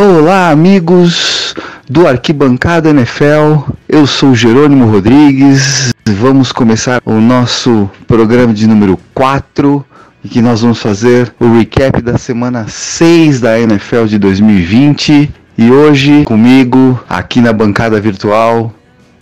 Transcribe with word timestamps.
Olá, 0.00 0.50
amigos 0.50 1.56
do 1.90 2.06
Arquibancada 2.06 2.90
NFL. 2.90 3.68
Eu 3.88 4.06
sou 4.06 4.32
Jerônimo 4.32 4.88
Rodrigues. 4.88 5.92
Vamos 6.06 6.52
começar 6.52 7.02
o 7.04 7.14
nosso 7.14 7.90
programa 8.06 8.54
de 8.54 8.68
número 8.68 8.96
4 9.12 9.84
e 10.22 10.28
que 10.28 10.40
nós 10.40 10.60
vamos 10.60 10.80
fazer 10.80 11.34
o 11.40 11.52
recap 11.52 12.00
da 12.00 12.16
semana 12.16 12.68
6 12.68 13.40
da 13.40 13.58
NFL 13.58 14.04
de 14.04 14.20
2020. 14.20 15.34
E 15.58 15.68
hoje 15.68 16.22
comigo, 16.22 17.02
aqui 17.08 17.40
na 17.40 17.52
bancada 17.52 18.00
virtual, 18.00 18.72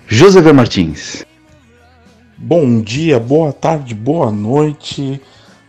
José 0.06 0.52
Martins. 0.52 1.24
Bom 2.36 2.82
dia, 2.82 3.18
boa 3.18 3.50
tarde, 3.50 3.94
boa 3.94 4.30
noite, 4.30 5.22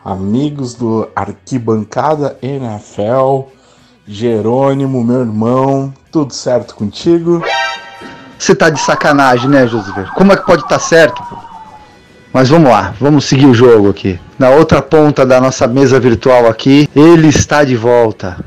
amigos 0.04 0.76
do 0.76 1.08
Arquibancada 1.16 2.38
NFL. 2.42 3.56
Jerônimo, 4.08 5.04
meu 5.04 5.20
irmão, 5.20 5.94
tudo 6.10 6.34
certo 6.34 6.74
contigo? 6.76 7.44
Você 8.40 8.56
tá 8.56 8.70
de 8.70 8.80
sacanagem, 8.80 9.50
né, 9.50 9.68
José? 9.68 10.06
Como 10.16 10.32
é 10.32 10.38
que 10.38 10.46
pode 10.46 10.64
estar 10.64 10.78
tá 10.78 10.80
certo? 10.80 11.22
Mas 12.32 12.48
vamos 12.48 12.70
lá, 12.70 12.94
vamos 13.00 13.26
seguir 13.26 13.48
o 13.48 13.54
jogo 13.54 13.90
aqui. 13.90 14.18
Na 14.40 14.50
outra 14.50 14.82
ponta 14.82 15.26
da 15.26 15.42
nossa 15.42 15.68
mesa 15.68 16.00
virtual 16.00 16.48
aqui, 16.48 16.90
ele 16.96 17.28
está 17.28 17.66
de 17.66 17.76
volta. 17.76 18.38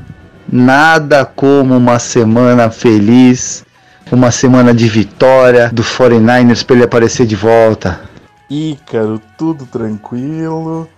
Nada 0.51 1.25
como 1.25 1.77
uma 1.77 1.99
semana 1.99 2.71
feliz, 2.71 3.63
uma 4.11 4.31
semana 4.31 4.73
de 4.73 4.87
vitória 4.87 5.69
do 5.71 5.83
49ers 5.83 6.65
para 6.65 6.75
ele 6.75 6.85
aparecer 6.85 7.27
de 7.27 7.35
volta. 7.35 8.01
Ícaro, 8.49 9.21
tudo 9.37 9.67
tranquilo. 9.67 10.89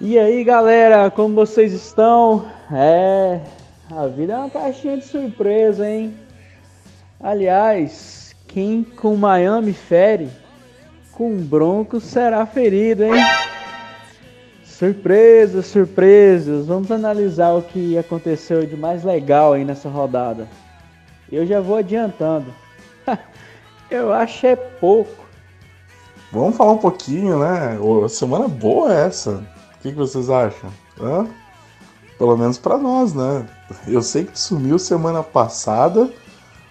E 0.00 0.18
aí, 0.18 0.44
galera, 0.44 1.10
como 1.10 1.34
vocês 1.34 1.72
estão? 1.72 2.44
É, 2.72 3.40
a 3.90 4.06
vida 4.06 4.34
é 4.34 4.36
uma 4.36 4.50
caixinha 4.50 4.96
de 4.96 5.04
surpresa, 5.04 5.88
hein? 5.88 6.14
Aliás, 7.18 8.34
quem 8.46 8.82
com 8.84 9.16
Miami 9.16 9.72
fere, 9.72 10.30
com 11.12 11.36
Broncos 11.36 12.04
será 12.04 12.46
ferido, 12.46 13.04
hein? 13.04 13.12
Surpresas, 14.64 15.66
surpresas. 15.66 16.66
Vamos 16.66 16.90
analisar 16.90 17.52
o 17.52 17.62
que 17.62 17.98
aconteceu 17.98 18.64
de 18.64 18.76
mais 18.76 19.04
legal 19.04 19.52
aí 19.52 19.64
nessa 19.64 19.88
rodada. 19.88 20.48
Eu 21.30 21.44
já 21.44 21.60
vou 21.60 21.76
adiantando. 21.76 22.54
Eu 23.90 24.12
acho 24.12 24.46
é 24.46 24.56
pouco. 24.56 25.28
Vamos 26.32 26.56
falar 26.56 26.72
um 26.72 26.78
pouquinho, 26.78 27.40
né? 27.40 27.76
Semana 28.08 28.46
boa 28.46 28.94
essa. 28.94 29.44
O 29.74 29.82
que 29.82 29.90
vocês 29.90 30.30
acham? 30.30 30.70
Hã? 31.00 31.26
Pelo 32.20 32.36
menos 32.36 32.58
para 32.58 32.76
nós, 32.76 33.14
né? 33.14 33.46
Eu 33.88 34.02
sei 34.02 34.24
que 34.24 34.38
sumiu 34.38 34.78
semana 34.78 35.22
passada, 35.22 36.10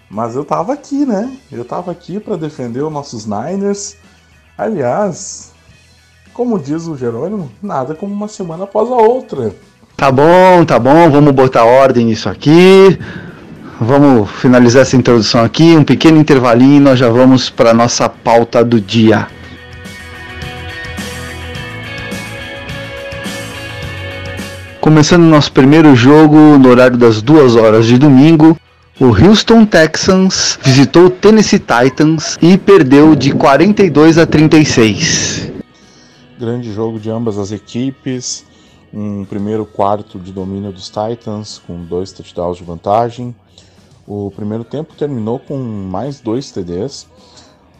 mas 0.08 0.36
eu 0.36 0.44
tava 0.44 0.72
aqui, 0.72 1.04
né? 1.04 1.28
Eu 1.50 1.64
tava 1.64 1.90
aqui 1.90 2.20
para 2.20 2.36
defender 2.36 2.84
os 2.84 2.92
nossos 2.92 3.26
Niners. 3.26 3.96
Aliás, 4.56 5.50
como 6.32 6.56
diz 6.56 6.86
o 6.86 6.96
Jerônimo, 6.96 7.50
nada 7.60 7.96
como 7.96 8.14
uma 8.14 8.28
semana 8.28 8.62
após 8.62 8.88
a 8.92 8.94
outra. 8.94 9.52
Tá 9.96 10.12
bom, 10.12 10.64
tá 10.64 10.78
bom, 10.78 11.10
vamos 11.10 11.32
botar 11.32 11.64
ordem 11.64 12.06
nisso 12.06 12.28
aqui. 12.28 12.96
Vamos 13.80 14.30
finalizar 14.30 14.82
essa 14.82 14.94
introdução 14.94 15.42
aqui, 15.42 15.76
um 15.76 15.82
pequeno 15.82 16.16
intervalinho 16.16 16.76
e 16.76 16.80
nós 16.80 16.96
já 16.96 17.08
vamos 17.08 17.50
para 17.50 17.74
nossa 17.74 18.08
pauta 18.08 18.62
do 18.62 18.80
dia. 18.80 19.26
Começando 24.90 25.22
nosso 25.22 25.52
primeiro 25.52 25.94
jogo 25.94 26.36
no 26.58 26.68
horário 26.68 26.98
das 26.98 27.22
duas 27.22 27.54
horas 27.54 27.86
de 27.86 27.96
domingo, 27.96 28.58
o 29.00 29.04
Houston 29.04 29.64
Texans 29.64 30.58
visitou 30.60 31.04
o 31.04 31.10
Tennessee 31.10 31.60
Titans 31.60 32.36
e 32.42 32.58
perdeu 32.58 33.14
de 33.14 33.30
42 33.32 34.18
a 34.18 34.26
36. 34.26 35.52
Grande 36.36 36.72
jogo 36.72 36.98
de 36.98 37.08
ambas 37.08 37.38
as 37.38 37.52
equipes. 37.52 38.44
Um 38.92 39.24
primeiro 39.24 39.64
quarto 39.64 40.18
de 40.18 40.32
domínio 40.32 40.72
dos 40.72 40.88
Titans 40.88 41.62
com 41.64 41.84
dois 41.84 42.10
touchdowns 42.10 42.56
de 42.58 42.64
vantagem. 42.64 43.32
O 44.08 44.32
primeiro 44.34 44.64
tempo 44.64 44.96
terminou 44.96 45.38
com 45.38 45.56
mais 45.56 46.20
dois 46.20 46.50
TDs, 46.50 47.06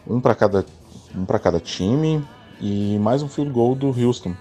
um 0.06 0.20
para 0.20 0.36
cada, 0.36 0.64
um 1.12 1.24
cada 1.24 1.58
time 1.58 2.24
e 2.60 2.96
mais 3.00 3.20
um 3.20 3.28
field 3.28 3.50
goal 3.50 3.74
do 3.74 3.88
Houston, 3.88 4.32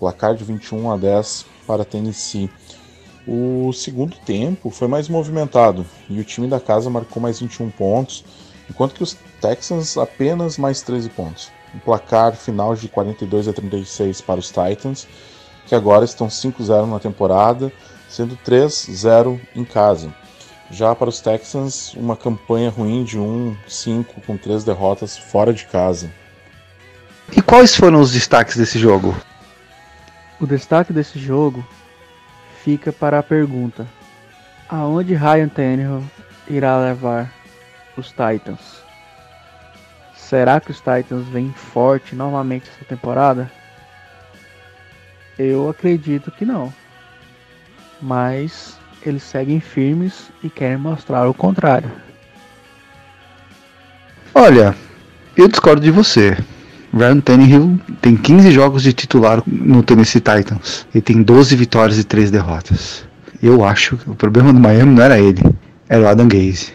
placar 0.00 0.34
de 0.34 0.42
21 0.44 0.90
a 0.90 0.96
10 0.96 1.57
para 1.68 1.84
Tennessee. 1.84 2.50
O 3.26 3.70
segundo 3.74 4.16
tempo 4.16 4.70
foi 4.70 4.88
mais 4.88 5.06
movimentado 5.06 5.84
e 6.08 6.18
o 6.18 6.24
time 6.24 6.48
da 6.48 6.58
casa 6.58 6.88
marcou 6.88 7.22
mais 7.22 7.40
21 7.40 7.68
pontos, 7.68 8.24
enquanto 8.70 8.94
que 8.94 9.02
os 9.02 9.14
Texans 9.38 9.98
apenas 9.98 10.56
mais 10.56 10.80
13 10.80 11.10
pontos. 11.10 11.50
Um 11.74 11.78
placar 11.78 12.34
final 12.34 12.74
de 12.74 12.88
42 12.88 13.46
a 13.46 13.52
36 13.52 14.22
para 14.22 14.40
os 14.40 14.48
Titans, 14.48 15.06
que 15.66 15.74
agora 15.74 16.06
estão 16.06 16.28
5-0 16.28 16.86
na 16.86 16.98
temporada, 16.98 17.70
sendo 18.08 18.38
3-0 18.46 19.38
em 19.54 19.64
casa. 19.64 20.12
Já 20.70 20.94
para 20.94 21.10
os 21.10 21.20
Texans, 21.20 21.92
uma 21.94 22.16
campanha 22.16 22.70
ruim 22.70 23.04
de 23.04 23.18
1-5 23.18 24.06
com 24.26 24.38
três 24.38 24.64
derrotas 24.64 25.18
fora 25.18 25.52
de 25.52 25.66
casa. 25.66 26.10
E 27.36 27.42
quais 27.42 27.76
foram 27.76 28.00
os 28.00 28.12
destaques 28.12 28.56
desse 28.56 28.78
jogo? 28.78 29.14
O 30.40 30.46
destaque 30.46 30.92
desse 30.92 31.18
jogo 31.18 31.66
fica 32.62 32.92
para 32.92 33.18
a 33.18 33.22
pergunta: 33.22 33.86
aonde 34.68 35.14
Ryan 35.14 35.48
Tannehill 35.48 36.04
irá 36.48 36.78
levar 36.78 37.32
os 37.96 38.08
Titans? 38.08 38.82
Será 40.14 40.60
que 40.60 40.70
os 40.70 40.78
Titans 40.78 41.26
vêm 41.28 41.52
forte 41.52 42.14
novamente 42.14 42.70
essa 42.70 42.84
temporada? 42.84 43.50
Eu 45.38 45.68
acredito 45.68 46.30
que 46.30 46.44
não. 46.44 46.72
Mas 48.00 48.78
eles 49.04 49.22
seguem 49.22 49.58
firmes 49.58 50.30
e 50.42 50.50
querem 50.50 50.76
mostrar 50.76 51.28
o 51.28 51.34
contrário. 51.34 51.90
Olha, 54.34 54.76
eu 55.36 55.48
discordo 55.48 55.80
de 55.80 55.90
você. 55.90 56.36
Ryan 56.92 57.20
Tannehill 57.20 57.80
tem 58.00 58.16
15 58.16 58.50
jogos 58.50 58.82
de 58.82 58.92
titular 58.92 59.42
no 59.46 59.82
Tennessee 59.82 60.20
Titans. 60.20 60.86
Ele 60.94 61.02
tem 61.02 61.22
12 61.22 61.54
vitórias 61.54 61.98
e 61.98 62.04
3 62.04 62.30
derrotas. 62.30 63.04
Eu 63.42 63.64
acho 63.64 63.96
que 63.96 64.10
o 64.10 64.14
problema 64.14 64.52
do 64.52 64.58
Miami 64.58 64.94
não 64.94 65.02
era 65.02 65.18
ele, 65.18 65.42
era 65.88 66.02
o 66.02 66.08
Adam 66.08 66.26
Gaze. 66.26 66.72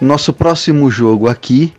Nosso 0.00 0.32
próximo 0.32 0.90
jogo 0.90 1.28
aqui, 1.28 1.72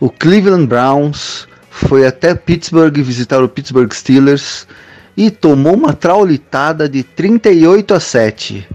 o 0.00 0.10
Cleveland 0.10 0.66
Browns 0.66 1.46
foi 1.70 2.06
até 2.06 2.34
Pittsburgh 2.34 2.96
visitar 2.98 3.42
o 3.42 3.48
Pittsburgh 3.48 3.92
Steelers 3.92 4.66
e 5.16 5.30
tomou 5.30 5.74
uma 5.74 5.92
traulitada 5.92 6.88
de 6.88 7.02
38 7.02 7.94
a 7.94 8.00
7. 8.00 8.66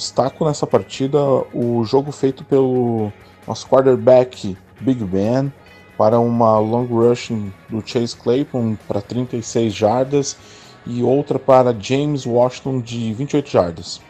Destaco 0.00 0.46
nessa 0.46 0.66
partida 0.66 1.18
o 1.52 1.84
jogo 1.84 2.10
feito 2.10 2.42
pelo 2.42 3.12
nosso 3.46 3.68
quarterback 3.68 4.56
Big 4.80 5.04
Ben 5.04 5.52
para 5.98 6.18
uma 6.18 6.58
long 6.58 6.86
rushing 6.86 7.52
do 7.68 7.86
Chase 7.86 8.16
Claypool 8.16 8.78
para 8.88 9.02
36 9.02 9.74
jardas 9.74 10.38
e 10.86 11.02
outra 11.02 11.38
para 11.38 11.76
James 11.78 12.24
Washington 12.24 12.80
de 12.80 13.12
28 13.12 13.50
jardas. 13.50 14.00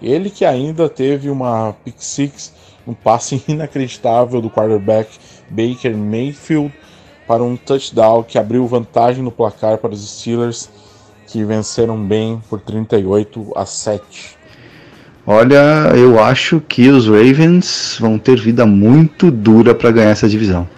Ele 0.00 0.30
que 0.30 0.44
ainda 0.44 0.88
teve 0.88 1.28
uma 1.28 1.74
pick 1.84 1.96
six, 1.98 2.52
um 2.86 2.94
passe 2.94 3.42
inacreditável 3.48 4.40
do 4.40 4.48
quarterback 4.48 5.10
Baker 5.50 5.96
Mayfield 5.96 6.72
para 7.26 7.42
um 7.42 7.56
touchdown 7.56 8.22
que 8.22 8.38
abriu 8.38 8.64
vantagem 8.68 9.24
no 9.24 9.32
placar 9.32 9.78
para 9.78 9.92
os 9.92 10.08
Steelers, 10.08 10.70
que 11.26 11.42
venceram 11.42 12.00
bem 12.00 12.40
por 12.48 12.60
38 12.60 13.52
a 13.56 13.66
7. 13.66 14.40
Olha, 15.24 15.92
eu 15.94 16.22
acho 16.22 16.60
que 16.68 16.88
os 16.88 17.06
Ravens 17.06 17.96
vão 18.00 18.18
ter 18.18 18.40
vida 18.40 18.66
muito 18.66 19.30
dura 19.30 19.72
para 19.72 19.92
ganhar 19.92 20.10
essa 20.10 20.28
divisão. 20.28 20.68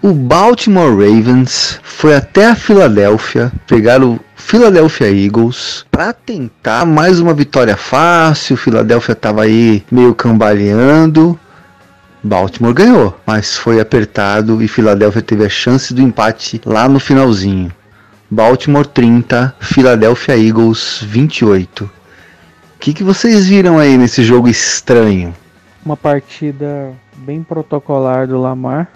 O 0.00 0.12
Baltimore 0.12 0.90
Ravens 0.90 1.80
foi 1.82 2.14
até 2.14 2.46
a 2.46 2.54
Filadélfia 2.54 3.52
pegar 3.66 4.02
o 4.02 4.18
Philadelphia 4.36 5.10
Eagles 5.10 5.86
para 5.90 6.12
tentar 6.12 6.84
mais 6.84 7.18
uma 7.18 7.32
vitória 7.32 7.76
fácil. 7.76 8.56
Philadelphia 8.56 9.12
estava 9.12 9.42
aí 9.42 9.84
meio 9.90 10.14
cambaleando. 10.14 11.38
Baltimore 12.22 12.74
ganhou, 12.74 13.18
mas 13.26 13.56
foi 13.56 13.80
apertado 13.80 14.62
e 14.62 14.68
Philadelphia 14.68 15.22
teve 15.22 15.44
a 15.44 15.48
chance 15.48 15.92
do 15.92 16.00
empate 16.00 16.60
lá 16.64 16.88
no 16.88 17.00
finalzinho. 17.00 17.72
Baltimore 18.30 18.86
30, 18.86 19.54
Philadelphia 19.60 20.36
Eagles 20.36 21.00
28. 21.02 21.84
O 21.84 21.90
que, 22.78 22.94
que 22.94 23.04
vocês 23.04 23.46
viram 23.46 23.78
aí 23.78 23.96
nesse 23.96 24.22
jogo 24.22 24.48
estranho? 24.48 25.34
uma 25.84 25.96
partida 25.96 26.94
bem 27.16 27.42
protocolar 27.42 28.26
do 28.26 28.40
Lamar. 28.40 28.90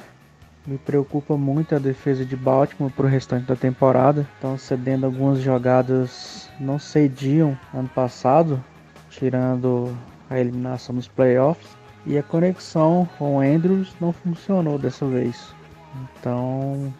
Me 0.66 0.78
preocupa 0.78 1.36
muito 1.36 1.74
a 1.74 1.78
defesa 1.78 2.24
de 2.24 2.36
Baltimore 2.36 2.90
para 2.90 3.06
o 3.06 3.08
restante 3.08 3.46
da 3.46 3.56
temporada. 3.56 4.26
Estão 4.34 4.56
cedendo 4.56 5.06
algumas 5.06 5.40
jogadas 5.40 6.48
não 6.58 6.78
cediam 6.78 7.56
ano 7.74 7.88
passado, 7.88 8.62
tirando 9.10 9.96
a 10.28 10.38
eliminação 10.38 10.94
nos 10.94 11.06
playoffs. 11.06 11.68
E 12.06 12.16
a 12.16 12.22
conexão 12.22 13.08
com 13.18 13.40
Andrews 13.40 13.94
não 14.00 14.12
funcionou 14.12 14.78
dessa 14.78 15.04
vez. 15.06 15.54
Então 16.18 16.92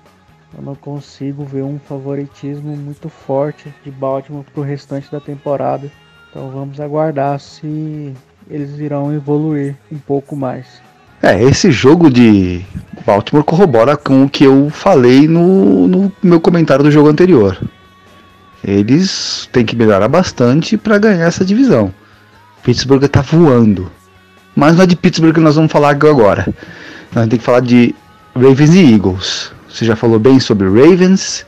eu 0.57 0.63
não 0.63 0.75
consigo 0.75 1.45
ver 1.45 1.63
um 1.63 1.79
favoritismo 1.79 2.77
muito 2.77 3.09
forte 3.09 3.73
de 3.85 3.91
Baltimore 3.91 4.45
para 4.45 4.61
o 4.61 4.65
restante 4.65 5.11
da 5.11 5.21
temporada. 5.21 5.91
Então 6.31 6.51
vamos 6.51 6.81
aguardar 6.81 7.39
se 7.39 8.13
eles 8.51 8.79
irão 8.79 9.13
evoluir 9.13 9.77
um 9.93 9.99
pouco 9.99 10.35
mais. 10.35 10.81
É, 11.23 11.43
esse 11.43 11.71
jogo 11.71 12.11
de 12.11 12.65
Baltimore 13.07 13.45
corrobora 13.45 13.97
com 13.97 14.25
o 14.25 14.29
que 14.29 14.45
eu 14.45 14.69
falei 14.71 15.27
no, 15.27 15.89
no 15.89 16.13
meu 16.23 16.41
comentário 16.41 16.85
do 16.85 16.91
jogo 16.91 17.09
anterior. 17.09 17.59
Eles 18.63 19.49
têm 19.53 19.65
que 19.65 19.77
melhorar 19.77 20.09
bastante 20.09 20.77
para 20.77 20.99
ganhar 20.99 21.27
essa 21.27 21.45
divisão. 21.45 21.93
Pittsburgh 22.63 23.05
está 23.05 23.23
voando. 23.23 23.91
Mas 24.57 24.75
não 24.75 24.85
é 24.85 24.87
de 24.87 24.97
Pittsburgh 24.97 25.35
que 25.35 25.41
nós 25.41 25.55
vamos 25.55 25.71
falar 25.71 25.91
agora. 25.91 26.47
Nós 27.15 27.29
temos 27.29 27.39
que 27.39 27.45
falar 27.45 27.61
de 27.61 27.95
Ravens 28.35 28.75
e 28.75 28.95
Eagles. 28.95 29.53
Você 29.69 29.85
já 29.85 29.95
falou 29.95 30.19
bem 30.19 30.41
sobre 30.41 30.67
Ravens. 30.67 31.45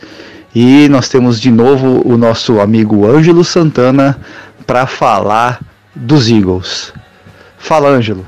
E 0.55 0.87
nós 0.91 1.09
temos 1.09 1.41
de 1.41 1.51
novo 1.51 2.07
o 2.07 2.19
nosso 2.19 2.61
amigo 2.61 3.07
Ângelo 3.07 3.43
Santana 3.43 4.21
para 4.67 4.87
falar 4.87 5.59
dos 5.95 6.29
Eagles. 6.29 6.93
Fala, 7.57 7.89
Ângelo. 7.89 8.27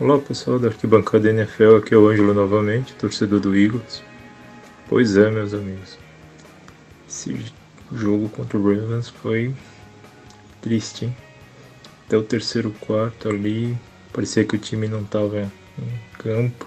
Olá 0.00 0.18
pessoal 0.18 0.58
da 0.58 0.68
Arquibancada 0.68 1.30
NFL, 1.30 1.76
aqui 1.76 1.94
é 1.94 1.96
o 1.96 2.08
Ângelo 2.08 2.34
novamente, 2.34 2.94
torcedor 2.94 3.38
do 3.38 3.56
Eagles. 3.56 4.02
Pois 4.88 5.16
é, 5.16 5.30
meus 5.30 5.54
amigos. 5.54 5.96
Esse 7.08 7.44
jogo 7.92 8.28
contra 8.28 8.58
o 8.58 8.62
Ravens 8.62 9.08
foi 9.08 9.54
triste, 10.60 11.04
hein? 11.04 11.16
Até 12.06 12.16
o 12.16 12.22
terceiro 12.22 12.70
quarto 12.80 13.28
ali, 13.28 13.76
parecia 14.12 14.44
que 14.44 14.56
o 14.56 14.58
time 14.58 14.86
não 14.86 15.02
estava 15.02 15.50
em 15.78 16.18
campo. 16.18 16.66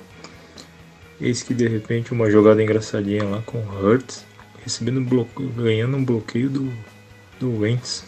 Eis 1.19 1.42
que 1.42 1.54
de 1.54 1.68
repente 1.68 2.12
uma 2.12 2.30
jogada 2.30 2.62
engraçadinha 2.62 3.24
lá 3.24 3.42
com 3.42 3.57
o 3.57 3.80
Hurts, 3.80 4.25
recebendo 4.63 5.01
ganhando 5.56 5.98
um 5.98 6.06
bloqueio 6.06 6.50
do, 6.50 6.74
do 7.39 7.60
Wentz. 7.60 8.06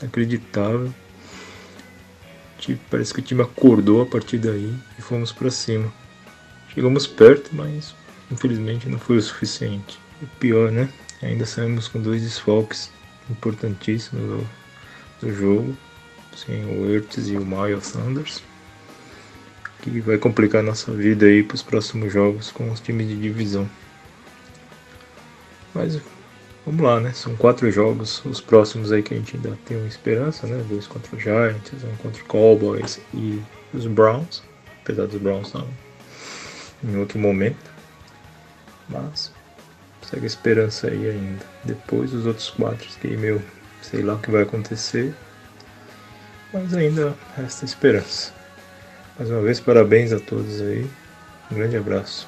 Inacreditável. 0.00 0.92
Parece 2.90 3.14
que 3.14 3.20
o 3.20 3.22
time 3.22 3.42
acordou 3.42 4.02
a 4.02 4.06
partir 4.06 4.38
daí 4.38 4.74
e 4.98 5.02
fomos 5.02 5.32
para 5.32 5.50
cima. 5.50 5.92
Chegamos 6.74 7.06
perto, 7.06 7.50
mas 7.52 7.94
infelizmente 8.30 8.88
não 8.88 8.98
foi 8.98 9.16
o 9.16 9.22
suficiente. 9.22 9.98
O 10.22 10.26
pior, 10.38 10.70
né? 10.70 10.88
Ainda 11.22 11.46
saímos 11.46 11.88
com 11.88 12.00
dois 12.00 12.22
desfalques 12.22 12.90
importantíssimos 13.30 14.24
do, 14.24 14.48
do 15.20 15.34
jogo. 15.34 15.76
Sim, 16.38 16.64
o 16.66 16.88
Ertz 16.88 17.28
e 17.28 17.36
o 17.36 17.44
Miles 17.44 17.86
Sanders. 17.86 18.42
Que 19.82 20.00
vai 20.00 20.18
complicar 20.18 20.62
nossa 20.62 20.92
vida 20.92 21.26
aí 21.26 21.42
para 21.42 21.56
os 21.56 21.62
próximos 21.62 22.12
jogos 22.12 22.52
com 22.52 22.70
os 22.70 22.78
times 22.78 23.08
de 23.08 23.16
divisão. 23.16 23.68
Mas 25.74 26.00
vamos 26.64 26.80
lá, 26.80 27.00
né? 27.00 27.12
São 27.12 27.34
quatro 27.34 27.70
jogos, 27.72 28.24
os 28.24 28.40
próximos 28.40 28.92
aí 28.92 29.02
que 29.02 29.14
a 29.14 29.16
gente 29.16 29.36
ainda 29.36 29.58
tem 29.66 29.76
uma 29.76 29.88
esperança, 29.88 30.46
né? 30.46 30.64
Dois 30.68 30.86
contra 30.86 31.16
o 31.16 31.18
Giants, 31.18 31.72
um 31.84 31.96
contra 31.96 32.22
o 32.22 32.26
Cowboys 32.26 33.00
e 33.12 33.42
os 33.74 33.86
Browns. 33.86 34.42
Apesar 34.82 35.06
dos 35.06 35.20
Browns 35.20 35.48
estar 35.48 35.64
em 36.84 36.96
outro 36.96 37.18
momento. 37.18 37.68
Mas 38.88 39.32
segue 40.08 40.22
a 40.22 40.26
esperança 40.26 40.86
aí 40.86 41.10
ainda. 41.10 41.44
Depois 41.64 42.14
os 42.14 42.26
outros 42.26 42.48
quatro, 42.50 42.88
que 43.00 43.08
meu, 43.16 43.42
sei 43.82 44.02
lá 44.02 44.14
o 44.14 44.18
que 44.18 44.30
vai 44.30 44.42
acontecer. 44.42 45.12
Mas 46.52 46.74
ainda 46.74 47.14
resta 47.36 47.64
esperança. 47.64 48.32
Mais 49.18 49.30
uma 49.30 49.42
vez, 49.42 49.60
parabéns 49.60 50.12
a 50.12 50.18
todos 50.18 50.60
aí. 50.60 50.86
Um 51.50 51.54
grande 51.54 51.76
abraço. 51.76 52.26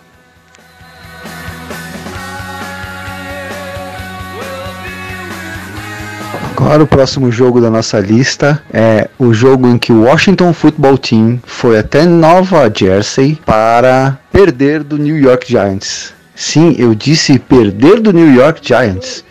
Agora 6.61 6.83
o 6.83 6.87
próximo 6.87 7.33
jogo 7.33 7.61
da 7.61 7.71
nossa 7.71 7.99
lista 7.99 8.63
é 8.71 9.09
o 9.19 9.33
jogo 9.33 9.67
em 9.67 9.79
que 9.79 9.93
o 9.93 10.03
Washington 10.03 10.53
Football 10.53 10.99
Team 10.99 11.41
foi 11.45 11.79
até 11.79 12.05
Nova 12.05 12.71
Jersey 12.73 13.41
para 13.47 14.19
perder 14.31 14.83
do 14.83 14.99
New 14.99 15.17
York 15.17 15.51
Giants. 15.51 16.13
Sim, 16.35 16.77
eu 16.79 16.95
disse 16.95 17.39
perder 17.39 18.01
do 18.01 18.13
New 18.13 18.35
York 18.35 18.61
Giants. 18.63 19.25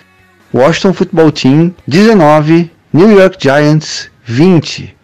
Washington 0.52 0.94
Football 0.94 1.32
Team 1.32 1.76
19, 1.88 2.72
New 2.92 3.12
York 3.12 3.38
Giants 3.40 4.10
20. 4.30 4.96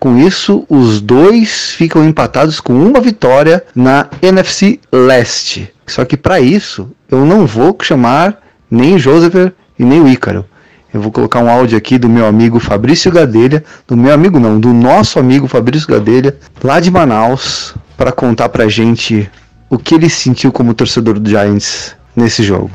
Com 0.00 0.16
isso, 0.16 0.64
os 0.70 1.00
dois 1.00 1.72
ficam 1.72 2.02
empatados 2.02 2.60
com 2.60 2.72
uma 2.72 2.98
vitória 2.98 3.62
na 3.74 4.08
NFC 4.22 4.80
Leste. 4.90 5.70
Só 5.86 6.04
que 6.06 6.16
para 6.16 6.40
isso, 6.40 6.90
eu 7.10 7.26
não 7.26 7.46
vou 7.46 7.76
chamar 7.82 8.42
nem 8.70 8.98
Joseph 8.98 9.52
e 9.78 9.84
nem 9.84 10.00
o 10.00 10.08
Ícaro. 10.08 10.46
Eu 10.92 11.02
vou 11.02 11.12
colocar 11.12 11.40
um 11.40 11.50
áudio 11.50 11.76
aqui 11.76 11.98
do 11.98 12.08
meu 12.08 12.24
amigo 12.26 12.58
Fabrício 12.58 13.12
Gadelha, 13.12 13.62
do 13.86 13.96
meu 13.96 14.14
amigo 14.14 14.40
não, 14.40 14.58
do 14.58 14.72
nosso 14.72 15.18
amigo 15.18 15.46
Fabrício 15.46 15.88
Gadelha, 15.88 16.36
lá 16.62 16.80
de 16.80 16.90
Manaus, 16.90 17.74
para 17.98 18.12
contar 18.12 18.48
pra 18.48 18.66
gente 18.66 19.30
o 19.68 19.76
que 19.76 19.94
ele 19.94 20.08
sentiu 20.08 20.50
como 20.50 20.72
torcedor 20.72 21.18
do 21.18 21.28
Giants 21.28 21.94
nesse 22.16 22.42
jogo. 22.42 22.70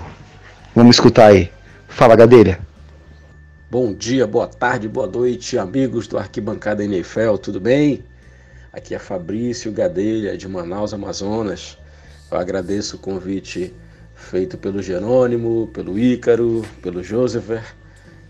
Vamos 0.76 0.98
escutar 0.98 1.28
aí. 1.28 1.50
Fala, 1.88 2.16
Gadelha. 2.16 2.69
Bom 3.72 3.94
dia, 3.94 4.26
boa 4.26 4.48
tarde, 4.48 4.88
boa 4.88 5.06
noite, 5.06 5.56
amigos 5.56 6.08
do 6.08 6.18
Arquibancada 6.18 6.84
NFL, 6.84 7.36
tudo 7.36 7.60
bem? 7.60 8.04
Aqui 8.74 8.96
é 8.96 8.98
Fabrício 9.00 9.72
Gadelha, 9.72 10.36
de 10.36 10.48
Manaus, 10.48 10.92
Amazonas. 10.92 11.78
Eu 12.32 12.40
agradeço 12.40 12.96
o 12.96 13.00
convite 13.00 13.72
feito 14.16 14.58
pelo 14.58 14.82
Jerônimo, 14.82 15.68
pelo 15.72 16.00
Ícaro, 16.00 16.66
pelo 16.82 17.04
Joseph. 17.04 17.48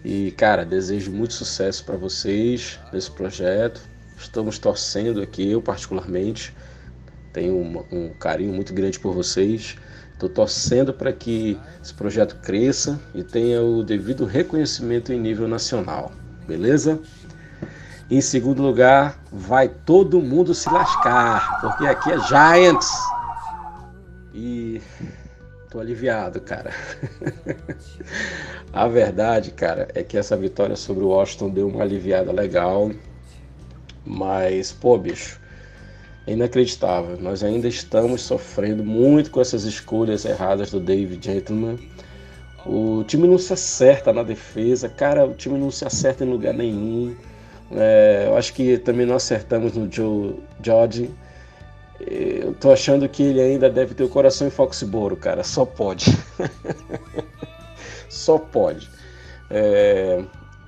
E, 0.03 0.31
cara, 0.31 0.65
desejo 0.65 1.09
muito 1.09 1.33
sucesso 1.33 1.85
para 1.85 1.95
vocês 1.95 2.77
nesse 2.91 3.09
projeto. 3.09 3.79
Estamos 4.17 4.59
torcendo 4.59 5.21
aqui, 5.21 5.49
eu 5.49 5.61
particularmente, 5.61 6.53
tenho 7.31 7.55
um, 7.55 7.85
um 7.89 8.09
carinho 8.09 8.51
muito 8.51 8.73
grande 8.73 8.99
por 8.99 9.13
vocês. 9.13 9.77
Estou 10.19 10.27
torcendo 10.27 10.93
para 10.93 11.13
que 11.13 11.57
esse 11.81 11.93
projeto 11.93 12.35
cresça 12.41 12.99
e 13.15 13.23
tenha 13.23 13.61
o 13.61 13.81
devido 13.81 14.25
reconhecimento 14.25 15.13
em 15.13 15.17
nível 15.17 15.47
nacional, 15.47 16.11
beleza? 16.45 16.99
Em 18.11 18.19
segundo 18.19 18.61
lugar, 18.61 19.17
vai 19.31 19.69
todo 19.69 20.19
mundo 20.19 20.53
se 20.53 20.69
lascar, 20.69 21.61
porque 21.61 21.87
aqui 21.87 22.11
é 22.11 22.19
Giants. 22.19 22.91
E 24.33 24.81
tô 25.69 25.79
aliviado, 25.79 26.41
cara. 26.41 26.73
A 28.73 28.89
verdade, 28.89 29.51
cara, 29.51 29.87
é 29.95 30.03
que 30.03 30.17
essa 30.17 30.35
vitória 30.35 30.75
sobre 30.75 31.01
o 31.01 31.07
Washington 31.07 31.49
deu 31.49 31.69
uma 31.69 31.81
aliviada 31.81 32.33
legal. 32.33 32.91
Mas, 34.05 34.73
pô, 34.73 34.97
bicho, 34.97 35.38
é 36.29 36.33
inacreditável. 36.33 37.17
Nós 37.19 37.43
ainda 37.43 37.67
estamos 37.67 38.21
sofrendo 38.21 38.83
muito 38.83 39.31
com 39.31 39.41
essas 39.41 39.63
escolhas 39.63 40.25
erradas 40.25 40.69
do 40.69 40.79
David 40.79 41.25
Gentleman. 41.25 41.77
O 42.65 43.03
time 43.07 43.27
não 43.27 43.39
se 43.39 43.51
acerta 43.51 44.13
na 44.13 44.21
defesa, 44.21 44.87
cara, 44.87 45.25
o 45.25 45.33
time 45.33 45.57
não 45.57 45.71
se 45.71 45.85
acerta 45.85 46.23
em 46.23 46.29
lugar 46.29 46.53
nenhum. 46.53 47.15
É, 47.71 48.25
eu 48.27 48.37
acho 48.37 48.53
que 48.53 48.77
também 48.77 49.05
não 49.05 49.15
acertamos 49.15 49.73
no 49.73 49.91
Joe 49.91 50.35
George. 50.61 51.09
Eu 51.99 52.53
tô 52.53 52.71
achando 52.71 53.09
que 53.09 53.23
ele 53.23 53.41
ainda 53.41 53.69
deve 53.69 53.95
ter 53.95 54.03
o 54.03 54.09
coração 54.09 54.47
em 54.47 54.51
Foxboro, 54.51 55.17
cara. 55.17 55.43
Só 55.43 55.65
pode. 55.65 56.05
Só 58.07 58.37
pode. 58.37 58.87
É, 59.49 60.23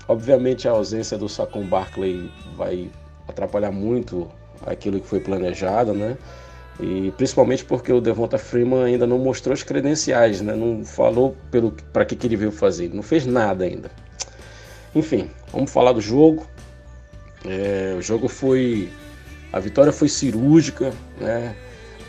obviamente 0.07 0.67
a 0.67 0.71
ausência 0.71 1.17
do 1.17 1.29
Saquon 1.29 1.67
Barkley 1.67 2.31
vai 2.57 2.89
atrapalhar 3.27 3.71
muito 3.71 4.27
aquilo 4.65 4.99
que 4.99 5.07
foi 5.07 5.19
planejado, 5.19 5.93
né? 5.93 6.17
E 6.79 7.11
principalmente 7.17 7.63
porque 7.63 7.91
o 7.91 8.01
Devonta 8.01 8.37
Freeman 8.37 8.83
ainda 8.83 9.05
não 9.05 9.19
mostrou 9.19 9.53
as 9.53 9.61
credenciais, 9.61 10.41
né? 10.41 10.55
Não 10.55 10.83
falou 10.83 11.35
pelo 11.51 11.71
para 11.93 12.05
que, 12.05 12.15
que 12.15 12.25
ele 12.25 12.35
veio 12.35 12.51
fazer, 12.51 12.89
não 12.93 13.03
fez 13.03 13.25
nada 13.25 13.63
ainda. 13.65 13.91
Enfim, 14.95 15.29
vamos 15.51 15.71
falar 15.71 15.91
do 15.91 16.01
jogo. 16.01 16.45
É, 17.45 17.95
o 17.97 18.01
jogo 18.01 18.27
foi, 18.27 18.89
a 19.51 19.59
vitória 19.59 19.91
foi 19.91 20.07
cirúrgica, 20.07 20.91
né? 21.19 21.55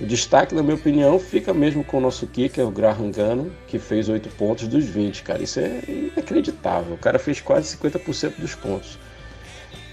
O 0.01 0.07
destaque, 0.07 0.55
na 0.55 0.63
minha 0.63 0.75
opinião, 0.75 1.19
fica 1.19 1.53
mesmo 1.53 1.85
com 1.85 1.99
o 1.99 2.01
nosso 2.01 2.27
kicker, 2.27 2.67
o 2.67 2.71
Graham 2.71 3.11
Gano, 3.11 3.53
que 3.69 3.79
fez 3.79 4.09
8 4.09 4.29
pontos 4.31 4.67
dos 4.67 4.85
20, 4.85 5.23
cara. 5.23 5.43
Isso 5.43 5.61
é 5.61 5.81
inacreditável. 5.87 6.95
O 6.95 6.99
cara 6.99 7.19
fez 7.19 7.41
quase 7.41 7.77
50% 7.77 8.39
dos 8.39 8.55
pontos. 8.55 8.99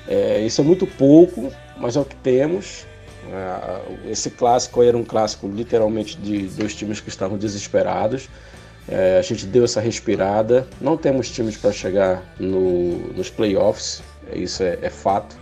É, 0.08 0.42
isso 0.42 0.62
é 0.62 0.64
muito 0.64 0.88
pouco, 0.88 1.52
mas 1.80 1.96
é 1.96 2.00
o 2.00 2.06
que 2.06 2.16
temos. 2.18 2.86
É, 3.32 4.12
esse 4.12 4.30
clássico 4.30 4.82
era 4.82 4.98
um 4.98 5.04
clássico 5.04 5.48
literalmente 5.48 6.18
de 6.18 6.48
dois 6.48 6.76
times 6.76 7.00
que 7.00 7.10
estavam 7.10 7.38
desesperados. 7.38 8.30
É, 8.88 9.20
a 9.20 9.22
gente 9.22 9.46
deu 9.46 9.66
essa 9.66 9.80
respirada. 9.80 10.68
Não 10.82 10.98
temos 10.98 11.30
times 11.30 11.56
para 11.56 11.72
chegar 11.72 12.24
no, 12.40 12.98
nos 13.14 13.30
playoffs, 13.30 14.02
isso 14.34 14.64
é, 14.64 14.80
é, 14.82 14.90
fato. 14.90 15.38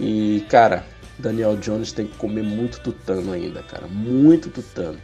E, 0.00 0.46
cara, 0.48 0.84
Daniel 1.18 1.56
Jones 1.56 1.92
tem 1.92 2.06
que 2.06 2.16
comer 2.16 2.42
muito 2.42 2.80
tutano 2.80 3.32
ainda, 3.32 3.62
cara. 3.62 3.86
Muito 3.86 4.48
tutano. 4.48 4.98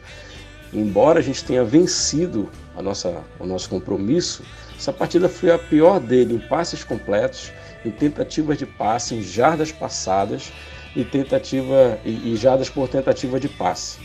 Embora 0.72 1.18
a 1.18 1.22
gente 1.22 1.44
tenha 1.44 1.64
vencido 1.64 2.48
a 2.76 2.82
nossa, 2.82 3.22
o 3.38 3.44
nosso 3.44 3.68
compromisso, 3.68 4.42
essa 4.78 4.92
partida 4.92 5.28
foi 5.28 5.50
a 5.50 5.58
pior 5.58 6.00
dele 6.00 6.34
em 6.34 6.38
passes 6.38 6.82
completos, 6.82 7.52
em 7.84 7.90
tentativas 7.90 8.58
de 8.58 8.66
passe, 8.66 9.14
em 9.14 9.22
jardas 9.22 9.72
passadas 9.72 10.52
e 10.94 11.04
tentativa 11.04 11.98
e, 12.04 12.32
e 12.32 12.36
jardas 12.36 12.68
por 12.68 12.88
tentativa 12.88 13.38
de 13.38 13.48
passe. 13.48 13.98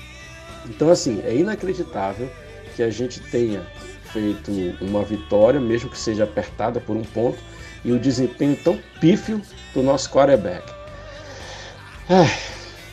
Então 0.66 0.90
assim, 0.90 1.22
é 1.26 1.36
inacreditável 1.36 2.30
que 2.76 2.84
a 2.84 2.90
gente 2.90 3.20
tenha 3.20 3.66
feito 4.12 4.52
uma 4.82 5.04
vitória, 5.04 5.60
mesmo 5.60 5.90
que 5.90 5.98
seja 5.98 6.24
apertada 6.24 6.80
por 6.80 6.96
um 6.96 7.04
ponto, 7.04 7.38
e 7.84 7.92
o 7.92 8.00
desempenho 8.00 8.56
tão 8.56 8.80
pífio 9.00 9.42
do 9.74 9.84
nosso 9.84 10.10
quarterback. 10.10 10.72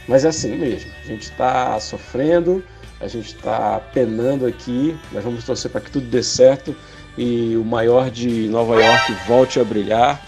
Mas 0.08 0.24
é 0.24 0.28
assim 0.28 0.56
mesmo, 0.56 0.90
a 1.04 1.06
gente 1.06 1.22
está 1.22 1.78
sofrendo, 1.78 2.62
a 3.00 3.06
gente 3.06 3.34
está 3.34 3.80
penando 3.92 4.46
aqui, 4.46 4.96
mas 5.10 5.22
vamos 5.22 5.44
torcer 5.44 5.70
para 5.70 5.80
que 5.80 5.90
tudo 5.90 6.06
dê 6.06 6.22
certo 6.22 6.74
e 7.16 7.56
o 7.56 7.64
maior 7.64 8.10
de 8.10 8.48
Nova 8.48 8.80
York 8.80 9.12
volte 9.26 9.60
a 9.60 9.64
brilhar 9.64 10.20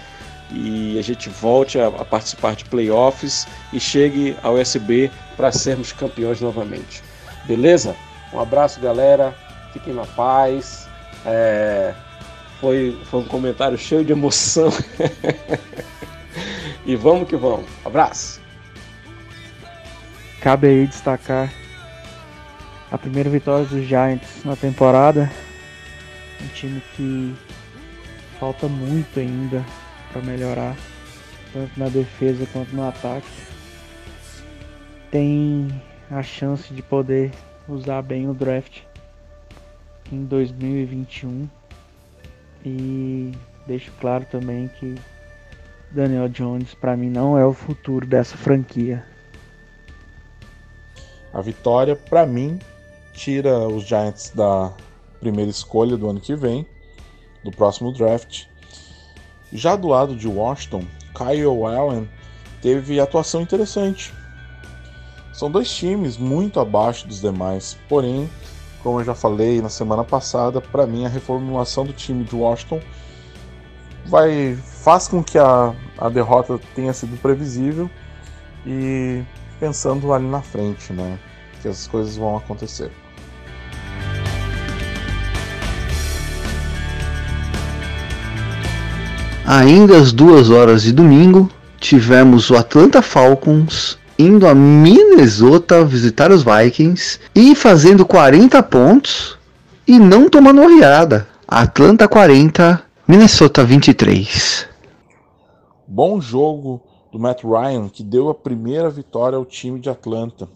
e 0.50 0.98
a 0.98 1.02
gente 1.02 1.28
volte 1.28 1.78
a, 1.78 1.88
a 1.88 2.04
participar 2.04 2.54
de 2.54 2.64
playoffs 2.64 3.46
e 3.72 3.80
chegue 3.80 4.36
ao 4.42 4.54
USB 4.54 5.10
para 5.36 5.50
sermos 5.50 5.92
campeões 5.92 6.40
novamente. 6.40 7.02
Beleza? 7.44 7.96
Um 8.32 8.40
abraço, 8.40 8.80
galera. 8.80 9.34
Fiquem 9.72 9.94
na 9.94 10.06
paz. 10.06 10.88
É, 11.26 11.94
foi, 12.60 12.98
foi 13.04 13.20
um 13.20 13.24
comentário 13.24 13.76
cheio 13.78 14.04
de 14.04 14.12
emoção. 14.12 14.70
e 16.84 16.94
vamos 16.96 17.28
que 17.28 17.36
vamos. 17.36 17.66
Abraço. 17.84 18.40
Cabe 20.40 20.68
aí 20.68 20.86
destacar 20.86 21.50
a 22.90 22.98
primeira 22.98 23.30
vitória 23.30 23.64
dos 23.64 23.84
Giants 23.86 24.44
na 24.44 24.54
temporada. 24.54 25.30
Um 26.40 26.46
time 26.48 26.82
que 26.94 27.34
falta 28.38 28.68
muito 28.68 29.18
ainda 29.18 29.64
para 30.12 30.22
melhorar, 30.22 30.76
tanto 31.52 31.78
na 31.78 31.88
defesa 31.88 32.46
quanto 32.52 32.74
no 32.74 32.88
ataque. 32.88 33.26
Tem 35.10 35.68
a 36.10 36.22
chance 36.22 36.72
de 36.72 36.82
poder 36.82 37.30
usar 37.68 38.02
bem 38.02 38.28
o 38.28 38.34
draft 38.34 38.82
em 40.12 40.24
2021 40.24 41.48
e 42.64 43.32
deixo 43.66 43.92
claro 44.00 44.26
também 44.30 44.68
que 44.68 44.94
Daniel 45.90 46.28
Jones 46.28 46.74
para 46.74 46.96
mim 46.96 47.08
não 47.08 47.38
é 47.38 47.46
o 47.46 47.52
futuro 47.52 48.06
dessa 48.06 48.36
franquia. 48.36 49.04
A 51.32 51.40
vitória 51.40 51.96
para 51.96 52.26
mim 52.26 52.58
tira 53.12 53.58
os 53.68 53.84
Giants 53.84 54.30
da 54.30 54.72
primeira 55.20 55.50
escolha 55.50 55.96
do 55.96 56.08
ano 56.08 56.20
que 56.20 56.34
vem, 56.34 56.66
do 57.42 57.50
próximo 57.50 57.92
draft. 57.92 58.46
Já 59.54 59.76
do 59.76 59.88
lado 59.88 60.14
de 60.14 60.28
Washington, 60.28 60.84
Kyle 61.16 61.64
Allen 61.64 62.08
teve 62.60 63.00
atuação 63.00 63.40
interessante. 63.40 64.12
São 65.32 65.50
dois 65.50 65.72
times 65.72 66.18
muito 66.18 66.60
abaixo 66.60 67.06
dos 67.06 67.20
demais, 67.20 67.78
porém 67.88 68.28
como 68.84 69.00
eu 69.00 69.04
já 69.04 69.14
falei 69.14 69.62
na 69.62 69.70
semana 69.70 70.04
passada, 70.04 70.60
para 70.60 70.86
mim 70.86 71.06
a 71.06 71.08
reformulação 71.08 71.86
do 71.86 71.92
time 71.94 72.22
de 72.22 72.36
Washington 72.36 72.80
vai 74.04 74.54
faz 74.56 75.08
com 75.08 75.24
que 75.24 75.38
a, 75.38 75.74
a 75.96 76.10
derrota 76.10 76.60
tenha 76.74 76.92
sido 76.92 77.18
previsível 77.22 77.90
e 78.66 79.22
pensando 79.58 80.12
ali 80.12 80.26
na 80.26 80.42
frente, 80.42 80.92
né, 80.92 81.18
que 81.62 81.68
as 81.68 81.86
coisas 81.86 82.16
vão 82.16 82.36
acontecer. 82.36 82.92
Ainda 89.46 89.98
às 89.98 90.10
duas 90.10 90.48
horas 90.48 90.84
de 90.84 90.92
domingo, 90.92 91.50
tivemos 91.78 92.48
o 92.48 92.56
Atlanta 92.56 93.02
Falcons 93.02 93.98
indo 94.18 94.46
a 94.46 94.54
Minnesota 94.54 95.84
visitar 95.84 96.30
os 96.32 96.42
Vikings 96.42 97.20
e 97.34 97.54
fazendo 97.54 98.06
40 98.06 98.62
pontos 98.62 99.38
e 99.86 99.98
não 99.98 100.30
tomando 100.30 100.66
riada. 100.66 101.28
Atlanta 101.46 102.08
40, 102.08 102.82
Minnesota 103.06 103.62
23. 103.62 104.66
Bom 105.86 106.22
jogo 106.22 106.80
do 107.12 107.18
Matt 107.18 107.44
Ryan 107.44 107.90
que 107.90 108.02
deu 108.02 108.30
a 108.30 108.34
primeira 108.34 108.88
vitória 108.88 109.36
ao 109.36 109.44
time 109.44 109.78
de 109.78 109.90
Atlanta. 109.90 110.48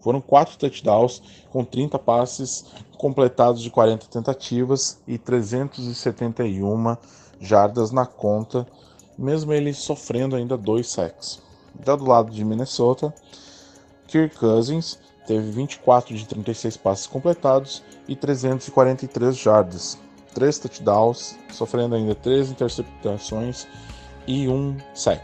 Foram 0.00 0.18
quatro 0.22 0.56
touchdowns 0.56 1.22
com 1.50 1.62
30 1.62 1.98
passes 1.98 2.64
completados 2.96 3.60
de 3.60 3.68
40 3.68 4.06
tentativas 4.06 4.98
e 5.06 5.18
371 5.18 6.96
jardas 7.40 7.90
na 7.90 8.04
conta, 8.04 8.66
mesmo 9.18 9.52
ele 9.52 9.72
sofrendo 9.72 10.36
ainda 10.36 10.56
dois 10.56 10.88
sacks. 10.88 11.40
Já 11.84 11.96
do 11.96 12.04
lado 12.04 12.30
de 12.30 12.44
Minnesota, 12.44 13.12
Kirk 14.06 14.36
Cousins 14.36 14.98
teve 15.26 15.50
24 15.50 16.14
de 16.14 16.26
36 16.26 16.76
passes 16.76 17.06
completados 17.06 17.82
e 18.08 18.14
343 18.14 19.36
jardas, 19.36 19.98
3 20.34 20.58
touchdowns, 20.58 21.38
sofrendo 21.52 21.94
ainda 21.94 22.14
3 22.14 22.50
interceptações 22.50 23.66
e 24.26 24.48
um 24.48 24.76
sack. 24.94 25.22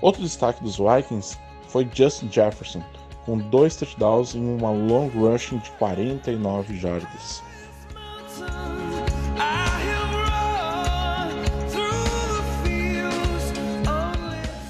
Outro 0.00 0.22
destaque 0.22 0.62
dos 0.62 0.76
Vikings 0.76 1.36
foi 1.68 1.88
Justin 1.92 2.30
Jefferson, 2.30 2.82
com 3.26 3.38
dois 3.38 3.76
touchdowns 3.76 4.34
e 4.34 4.38
uma 4.38 4.70
long 4.70 5.08
rushing 5.08 5.58
de 5.58 5.70
49 5.72 6.76
jardas. 6.76 7.42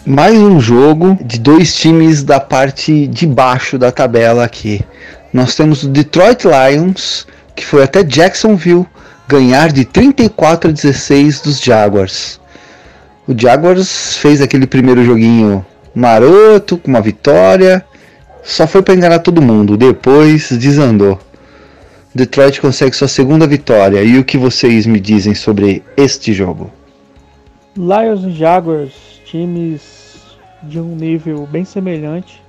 Mais 0.09 0.39
um 0.39 0.59
jogo 0.59 1.19
de 1.23 1.39
dois 1.39 1.75
times 1.75 2.23
da 2.23 2.41
parte 2.41 3.07
de 3.07 3.27
baixo 3.27 3.77
da 3.77 3.93
tabela 3.93 4.43
aqui. 4.43 4.81
Nós 5.35 5.55
temos 5.55 5.83
o 5.83 5.89
Detroit 5.89 6.45
Lions, 6.45 7.27
que 7.55 7.63
foi 7.63 7.83
até 7.83 8.03
Jacksonville 8.03 8.87
ganhar 9.29 9.71
de 9.71 9.85
34 9.85 10.71
a 10.71 10.73
16 10.73 11.43
dos 11.43 11.61
Jaguars. 11.61 12.41
O 13.27 13.39
Jaguars 13.39 14.17
fez 14.17 14.41
aquele 14.41 14.67
primeiro 14.67 15.05
joguinho 15.05 15.65
maroto, 15.95 16.79
com 16.79 16.89
uma 16.89 17.03
vitória, 17.03 17.85
só 18.43 18.67
foi 18.67 18.81
para 18.81 18.95
enganar 18.95 19.19
todo 19.19 19.43
mundo, 19.43 19.77
depois 19.77 20.51
desandou. 20.53 21.21
Detroit 22.15 22.63
consegue 22.63 22.97
sua 22.97 23.09
segunda 23.09 23.47
vitória. 23.47 24.03
E 24.03 24.19
o 24.19 24.25
que 24.25 24.39
vocês 24.39 24.87
me 24.87 24.99
dizem 24.99 25.35
sobre 25.35 25.83
este 25.99 26.33
jogo? 26.33 26.71
Lions 27.77 28.25
e 28.25 28.33
Jaguars, 28.33 28.95
times 29.27 29.98
de 30.63 30.81
um 30.81 30.95
nível 30.95 31.47
bem 31.47 31.65
semelhante, 31.65 32.43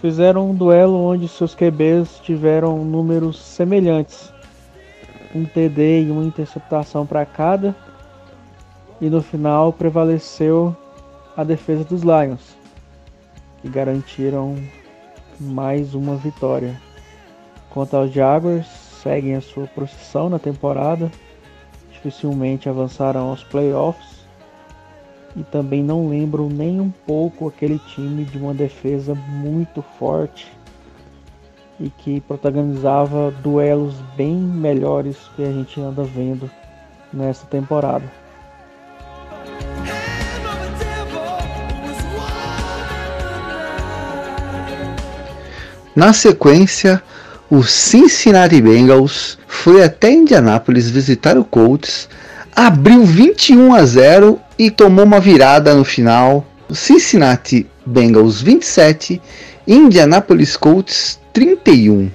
fizeram 0.00 0.50
um 0.50 0.54
duelo 0.54 0.96
onde 0.96 1.28
seus 1.28 1.54
QBs 1.54 2.20
tiveram 2.22 2.84
números 2.84 3.38
semelhantes, 3.38 4.32
um 5.34 5.44
TD 5.44 6.04
e 6.04 6.10
uma 6.10 6.24
interceptação 6.24 7.06
para 7.06 7.26
cada, 7.26 7.74
e 9.00 9.08
no 9.08 9.22
final 9.22 9.72
prevaleceu 9.72 10.76
a 11.36 11.44
defesa 11.44 11.84
dos 11.84 12.02
Lions, 12.02 12.56
que 13.60 13.68
garantiram 13.68 14.56
mais 15.38 15.94
uma 15.94 16.16
vitória. 16.16 16.80
Quanto 17.70 17.96
aos 17.96 18.12
Jaguars, 18.12 18.66
seguem 19.02 19.34
a 19.34 19.40
sua 19.40 19.66
procissão 19.66 20.28
na 20.28 20.38
temporada, 20.38 21.10
dificilmente 21.92 22.68
avançarão 22.68 23.30
aos 23.30 23.42
playoffs 23.44 24.19
e 25.36 25.42
também 25.44 25.82
não 25.82 26.08
lembro 26.08 26.48
nem 26.48 26.80
um 26.80 26.90
pouco 27.06 27.48
aquele 27.48 27.78
time 27.78 28.24
de 28.24 28.38
uma 28.38 28.52
defesa 28.52 29.14
muito 29.14 29.82
forte 29.98 30.50
e 31.78 31.88
que 31.88 32.20
protagonizava 32.20 33.30
duelos 33.42 33.94
bem 34.16 34.34
melhores 34.34 35.16
que 35.34 35.42
a 35.42 35.50
gente 35.50 35.80
anda 35.80 36.02
vendo 36.02 36.50
nessa 37.12 37.46
temporada. 37.46 38.04
Na 45.94 46.12
sequência, 46.12 47.02
o 47.50 47.62
Cincinnati 47.62 48.60
Bengals 48.60 49.36
foi 49.46 49.82
até 49.82 50.12
Indianápolis 50.12 50.88
visitar 50.88 51.36
o 51.36 51.44
Colts 51.44 52.08
abriu 52.54 53.04
21 53.04 53.74
a 53.74 53.84
0 53.84 54.40
e 54.58 54.70
tomou 54.70 55.04
uma 55.04 55.20
virada 55.20 55.74
no 55.74 55.84
final. 55.84 56.44
Cincinnati 56.72 57.66
Bengals 57.84 58.40
27, 58.40 59.20
Indianapolis 59.66 60.56
Colts 60.56 61.20
31. 61.32 62.10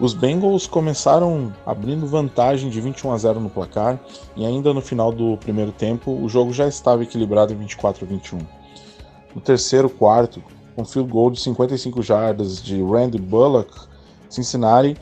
Os 0.00 0.14
Bengals 0.14 0.66
começaram 0.66 1.52
abrindo 1.66 2.06
vantagem 2.06 2.70
de 2.70 2.80
21 2.80 3.12
a 3.12 3.18
0 3.18 3.40
no 3.40 3.50
placar 3.50 3.98
e 4.36 4.46
ainda 4.46 4.72
no 4.72 4.80
final 4.80 5.10
do 5.10 5.36
primeiro 5.38 5.72
tempo 5.72 6.12
o 6.12 6.28
jogo 6.28 6.52
já 6.52 6.68
estava 6.68 7.02
equilibrado 7.02 7.52
em 7.52 7.56
24 7.56 8.04
a 8.04 8.08
21. 8.08 8.38
No 9.34 9.40
terceiro 9.40 9.90
quarto, 9.90 10.42
um 10.76 10.84
field 10.84 11.10
goal 11.10 11.30
de 11.30 11.40
55 11.40 12.00
jardas 12.00 12.62
de 12.62 12.80
Randy 12.80 13.18
Bullock, 13.18 13.72
Cincinnati 14.28 14.96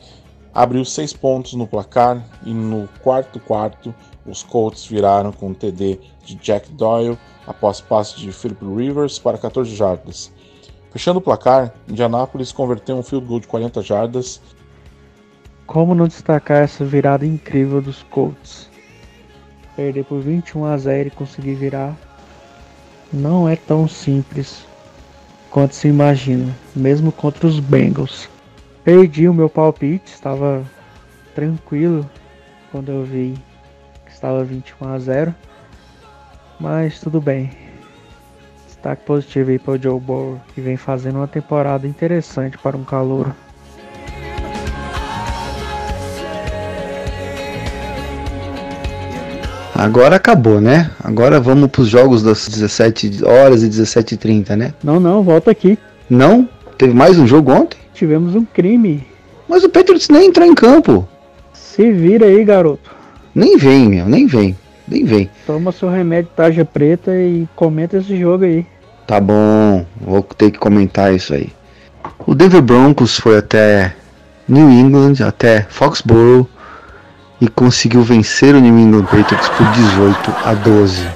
abriu 0.53 0.83
seis 0.83 1.13
pontos 1.13 1.53
no 1.53 1.67
placar 1.67 2.23
e 2.43 2.53
no 2.53 2.87
quarto 3.01 3.39
quarto 3.39 3.93
os 4.25 4.43
Colts 4.43 4.85
viraram 4.85 5.31
com 5.31 5.49
um 5.49 5.53
TD 5.53 5.99
de 6.25 6.35
Jack 6.35 6.71
Doyle 6.71 7.17
após 7.45 7.79
passe 7.79 8.17
de 8.17 8.31
Philip 8.31 8.63
Rivers 8.65 9.17
para 9.17 9.37
14 9.37 9.73
jardas. 9.73 10.31
Fechando 10.91 11.19
o 11.19 11.21
placar, 11.21 11.73
Indianapolis 11.87 12.51
converteu 12.51 12.97
um 12.97 13.03
field 13.03 13.25
goal 13.25 13.39
de 13.39 13.47
40 13.47 13.81
jardas. 13.81 14.41
Como 15.65 15.95
não 15.95 16.07
destacar 16.07 16.63
essa 16.63 16.83
virada 16.83 17.25
incrível 17.25 17.81
dos 17.81 18.03
Colts? 18.03 18.69
Perder 19.75 20.05
por 20.05 20.19
21 20.19 20.65
a 20.65 20.77
0 20.77 21.07
e 21.07 21.11
conseguir 21.11 21.55
virar 21.55 21.95
não 23.13 23.47
é 23.47 23.55
tão 23.55 23.87
simples 23.87 24.65
quanto 25.49 25.75
se 25.75 25.87
imagina, 25.87 26.53
mesmo 26.75 27.11
contra 27.11 27.47
os 27.47 27.59
Bengals. 27.59 28.29
Perdi 28.87 29.27
o 29.27 29.33
meu 29.33 29.49
palpite, 29.49 30.13
estava 30.13 30.63
tranquilo 31.35 32.09
quando 32.71 32.89
eu 32.89 33.03
vi 33.03 33.33
que 34.05 34.11
estava 34.13 34.45
21 34.45 34.87
a 34.87 34.97
0. 34.97 35.35
Mas 36.57 36.97
tudo 37.01 37.19
bem. 37.19 37.51
Destaque 38.65 39.03
positivo 39.03 39.49
aí 39.49 39.59
para 39.59 39.73
o 39.73 39.77
Joe 39.77 39.99
Burrow, 39.99 40.39
que 40.55 40.61
vem 40.61 40.77
fazendo 40.77 41.17
uma 41.17 41.27
temporada 41.27 41.85
interessante 41.85 42.57
para 42.57 42.77
um 42.77 42.85
calouro. 42.85 43.35
Agora 49.75 50.15
acabou, 50.15 50.61
né? 50.61 50.91
Agora 51.03 51.41
vamos 51.41 51.69
para 51.71 51.81
os 51.81 51.89
jogos 51.89 52.23
das 52.23 52.47
17 52.47 53.25
horas 53.25 53.63
e 53.63 53.67
17h30, 53.67 54.55
né? 54.55 54.73
Não, 54.81 54.97
não, 54.97 55.23
volta 55.23 55.51
aqui. 55.51 55.77
Não? 56.09 56.47
Teve 56.77 56.93
mais 56.93 57.19
um 57.19 57.27
jogo 57.27 57.51
ontem? 57.51 57.86
Tivemos 57.97 58.35
um 58.35 58.45
crime. 58.45 59.03
Mas 59.49 59.63
o 59.63 59.69
Patriots 59.69 60.07
nem 60.07 60.27
entrou 60.27 60.45
em 60.45 60.53
campo. 60.53 61.07
Se 61.51 61.91
vira 61.91 62.27
aí, 62.27 62.45
garoto. 62.45 62.91
Nem 63.33 63.57
vem, 63.57 63.89
meu, 63.89 64.05
nem 64.05 64.27
vem. 64.27 64.55
Nem 64.87 65.03
vem. 65.03 65.31
Toma 65.47 65.71
seu 65.71 65.89
remédio 65.89 66.29
tarja 66.35 66.63
preta 66.63 67.11
e 67.15 67.47
comenta 67.55 67.97
esse 67.97 68.15
jogo 68.15 68.45
aí. 68.45 68.67
Tá 69.07 69.19
bom, 69.19 69.83
vou 69.99 70.21
ter 70.21 70.51
que 70.51 70.59
comentar 70.59 71.11
isso 71.11 71.33
aí. 71.33 71.49
O 72.23 72.35
Denver 72.35 72.61
Broncos 72.61 73.19
foi 73.19 73.39
até 73.39 73.95
New 74.47 74.69
England, 74.69 75.15
até 75.25 75.63
Foxborough 75.67 76.47
e 77.41 77.47
conseguiu 77.47 78.03
vencer 78.03 78.53
o 78.53 78.59
New 78.59 78.77
England 78.77 79.05
Patriots 79.05 79.49
por 79.49 79.65
18 79.71 80.35
a 80.45 80.53
12. 80.53 81.07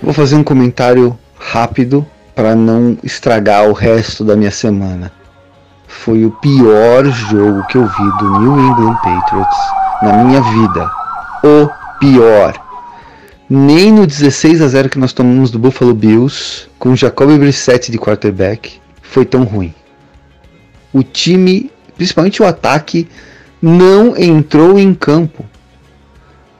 Vou 0.00 0.12
fazer 0.12 0.36
um 0.36 0.44
comentário 0.44 1.18
rápido 1.36 2.06
para 2.32 2.54
não 2.54 2.96
estragar 3.02 3.68
o 3.68 3.72
resto 3.72 4.24
da 4.24 4.36
minha 4.36 4.52
semana. 4.52 5.10
Foi 6.00 6.24
o 6.24 6.30
pior 6.32 7.04
jogo 7.04 7.64
que 7.68 7.76
eu 7.76 7.86
vi 7.86 8.18
do 8.18 8.40
New 8.40 8.58
England 8.58 8.96
Patriots 8.96 9.58
na 10.02 10.24
minha 10.24 10.40
vida. 10.40 10.90
O 11.44 11.68
pior. 12.00 12.60
Nem 13.48 13.92
no 13.92 14.04
16 14.04 14.62
a 14.62 14.68
0 14.68 14.88
que 14.88 14.98
nós 14.98 15.12
tomamos 15.12 15.50
do 15.50 15.60
Buffalo 15.60 15.94
Bills, 15.94 16.68
com 16.76 16.96
Jacoby 16.96 17.38
Brissett 17.38 17.92
de 17.92 17.98
quarterback, 17.98 18.80
foi 19.00 19.24
tão 19.24 19.44
ruim. 19.44 19.72
O 20.92 21.04
time, 21.04 21.70
principalmente 21.96 22.42
o 22.42 22.46
ataque, 22.46 23.06
não 23.60 24.16
entrou 24.16 24.80
em 24.80 24.92
campo. 24.94 25.44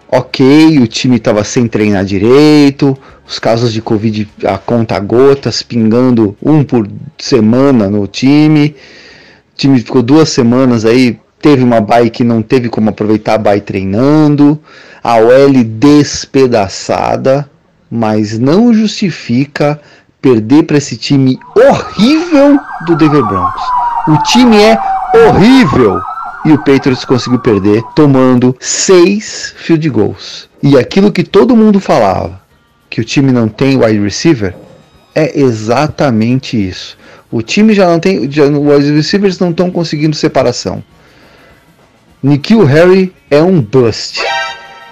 Ok, 0.07 0.79
o 0.79 0.87
time 0.87 1.17
estava 1.17 1.43
sem 1.43 1.67
treinar 1.67 2.05
direito, 2.05 2.97
os 3.27 3.41
casos 3.41 3.73
de 3.73 3.83
Covid 3.83 4.29
a 4.45 4.59
conta 4.59 5.01
gotas, 5.01 5.63
pingando 5.63 6.37
um 6.41 6.63
por 6.63 6.87
semana 7.19 7.89
no 7.89 8.07
time. 8.07 8.77
Time 9.63 9.79
ficou 9.79 10.03
duas 10.03 10.29
semanas 10.29 10.85
aí, 10.85 11.21
teve 11.41 11.63
uma 11.63 11.81
bye 11.81 12.11
que 12.11 12.25
não 12.25 12.43
teve 12.43 12.69
como 12.69 12.91
aproveitar 12.91 13.35
a 13.35 13.39
bye 13.39 13.61
treinando. 13.61 14.61
A 15.05 15.19
OL 15.19 15.63
despedaçada, 15.63 17.49
mas 17.89 18.41
não 18.41 18.75
justifica 18.75 19.81
perder 20.21 20.65
para 20.65 20.79
esse 20.79 20.97
time 20.97 21.39
horrível 21.57 22.59
do 22.87 22.97
Denver 22.97 23.25
Broncos. 23.25 23.63
O 24.09 24.17
time 24.25 24.57
é 24.57 24.77
horrível 25.29 26.01
e 26.45 26.51
o 26.51 26.59
Patriots 26.59 27.05
conseguiu 27.05 27.39
perder 27.39 27.85
tomando 27.95 28.57
seis 28.59 29.55
field 29.59 29.89
goals. 29.91 30.49
E 30.61 30.77
aquilo 30.77 31.13
que 31.13 31.23
todo 31.23 31.55
mundo 31.55 31.79
falava, 31.79 32.43
que 32.91 33.01
o 33.01 33.05
time 33.05 33.31
não 33.31 33.47
tem 33.47 33.77
wide 33.77 34.03
receiver, 34.03 34.57
é 35.15 35.39
exatamente 35.39 36.57
isso. 36.69 37.01
O 37.33 37.41
time 37.41 37.73
já 37.73 37.87
não 37.87 37.99
tem, 37.99 38.31
já, 38.31 38.45
os 38.45 38.85
receivers 38.91 39.39
não 39.39 39.51
estão 39.51 39.71
conseguindo 39.71 40.15
separação. 40.15 40.85
Nikhil 42.23 42.63
Harry 42.65 43.13
é 43.31 43.43
um 43.43 43.61
bust. 43.61 44.21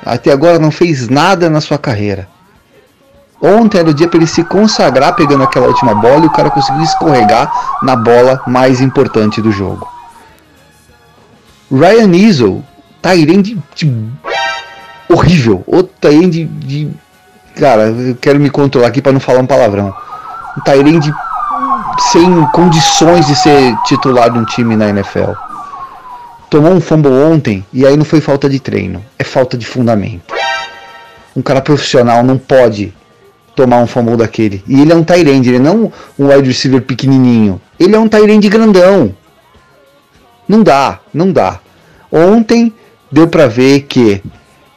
Até 0.04 0.32
agora 0.32 0.58
não 0.58 0.70
fez 0.70 1.10
nada 1.10 1.50
na 1.50 1.60
sua 1.60 1.76
carreira. 1.76 2.26
Ontem 3.42 3.78
era 3.78 3.90
o 3.90 3.94
dia 3.94 4.08
para 4.08 4.18
ele 4.18 4.26
se 4.26 4.42
consagrar 4.42 5.14
pegando 5.14 5.44
aquela 5.44 5.66
última 5.66 5.94
bola 5.94 6.24
e 6.24 6.26
o 6.26 6.32
cara 6.32 6.50
conseguiu 6.50 6.82
escorregar 6.82 7.78
na 7.82 7.94
bola 7.94 8.42
mais 8.46 8.80
importante 8.80 9.42
do 9.42 9.52
jogo. 9.52 9.86
Ryan 11.70 12.14
Easel, 12.14 12.64
Tyrande 13.02 13.62
de, 13.74 14.10
horrível, 15.08 15.62
outro 15.66 15.92
Tyrande 16.00 16.44
de, 16.44 16.90
cara, 17.54 17.88
eu 17.88 18.16
quero 18.16 18.40
me 18.40 18.50
controlar 18.50 18.88
aqui 18.88 19.00
para 19.00 19.12
não 19.12 19.20
falar 19.20 19.40
um 19.40 19.46
palavrão. 19.46 19.94
Um 20.58 20.60
Tyrande 20.62 21.14
sem 22.00 22.46
condições 22.46 23.26
de 23.26 23.36
ser 23.36 23.76
titular 23.84 24.30
de 24.30 24.38
um 24.38 24.44
time 24.44 24.74
na 24.74 24.88
NFL. 24.88 25.32
Tomou 26.48 26.72
um 26.72 26.80
fumble 26.80 27.12
ontem 27.12 27.64
e 27.72 27.86
aí 27.86 27.96
não 27.96 28.04
foi 28.04 28.20
falta 28.20 28.48
de 28.48 28.58
treino, 28.58 29.04
é 29.18 29.24
falta 29.24 29.56
de 29.56 29.66
fundamento. 29.66 30.34
Um 31.36 31.42
cara 31.42 31.60
profissional 31.60 32.24
não 32.24 32.38
pode 32.38 32.92
tomar 33.54 33.78
um 33.78 33.86
fumble 33.86 34.16
daquele. 34.16 34.64
E 34.66 34.80
ele 34.80 34.92
é 34.92 34.96
um 34.96 35.04
Tyrande, 35.04 35.50
ele 35.50 35.58
não 35.58 35.92
é 36.18 36.22
um 36.22 36.28
wide 36.28 36.48
receiver 36.48 36.82
pequenininho. 36.82 37.60
Ele 37.78 37.94
é 37.94 37.98
um 37.98 38.08
Tyrande 38.08 38.48
grandão. 38.48 39.14
Não 40.48 40.62
dá, 40.62 40.98
não 41.14 41.30
dá. 41.30 41.60
Ontem 42.10 42.74
deu 43.12 43.28
para 43.28 43.46
ver 43.46 43.82
que 43.82 44.22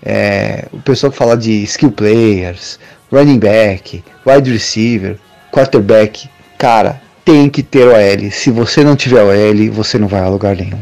é, 0.03 0.67
o 0.71 0.79
pessoal 0.79 1.11
que 1.11 1.17
fala 1.17 1.35
de 1.35 1.63
skill 1.63 1.91
players, 1.91 2.77
running 3.11 3.39
back, 3.39 4.03
wide 4.25 4.51
receiver, 4.51 5.17
quarterback, 5.51 6.29
cara, 6.57 7.01
tem 7.23 7.49
que 7.49 7.63
ter 7.63 7.87
OL. 7.87 8.31
Se 8.31 8.51
você 8.51 8.83
não 8.83 8.95
tiver 8.95 9.23
OL, 9.23 9.71
você 9.71 9.97
não 9.97 10.07
vai 10.07 10.21
a 10.21 10.27
lugar 10.27 10.55
nenhum. 10.55 10.79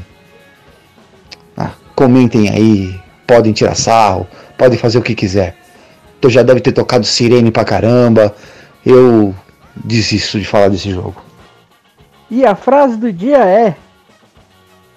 Ah, 1.56 1.72
comentem 1.96 2.50
aí, 2.50 3.00
podem 3.28 3.54
tirar 3.54 3.76
sarro, 3.76 4.28
podem 4.58 4.78
fazer 4.78 4.98
o 4.98 5.02
que 5.02 5.16
quiser. 5.16 5.56
Tu 6.20 6.30
já 6.30 6.44
deve 6.44 6.60
ter 6.60 6.72
tocado 6.72 7.06
sirene 7.06 7.52
pra 7.52 7.66
caramba. 7.66 8.36
Eu 8.86 9.36
desisto 9.76 10.40
de 10.40 10.46
falar 10.46 10.70
desse 10.70 10.92
jogo. 10.92 11.16
E 12.30 12.46
a 12.46 12.56
frase 12.56 12.98
do 12.98 13.12
dia 13.12 13.40
é: 13.40 13.76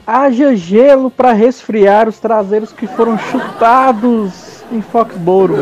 Haja 0.07 0.55
gelo 0.55 1.11
para 1.11 1.33
resfriar 1.33 2.09
os 2.09 2.19
traseiros 2.19 2.73
que 2.73 2.87
foram 2.87 3.19
chutados 3.19 4.63
em 4.71 4.83
Foxboro. 4.83 5.57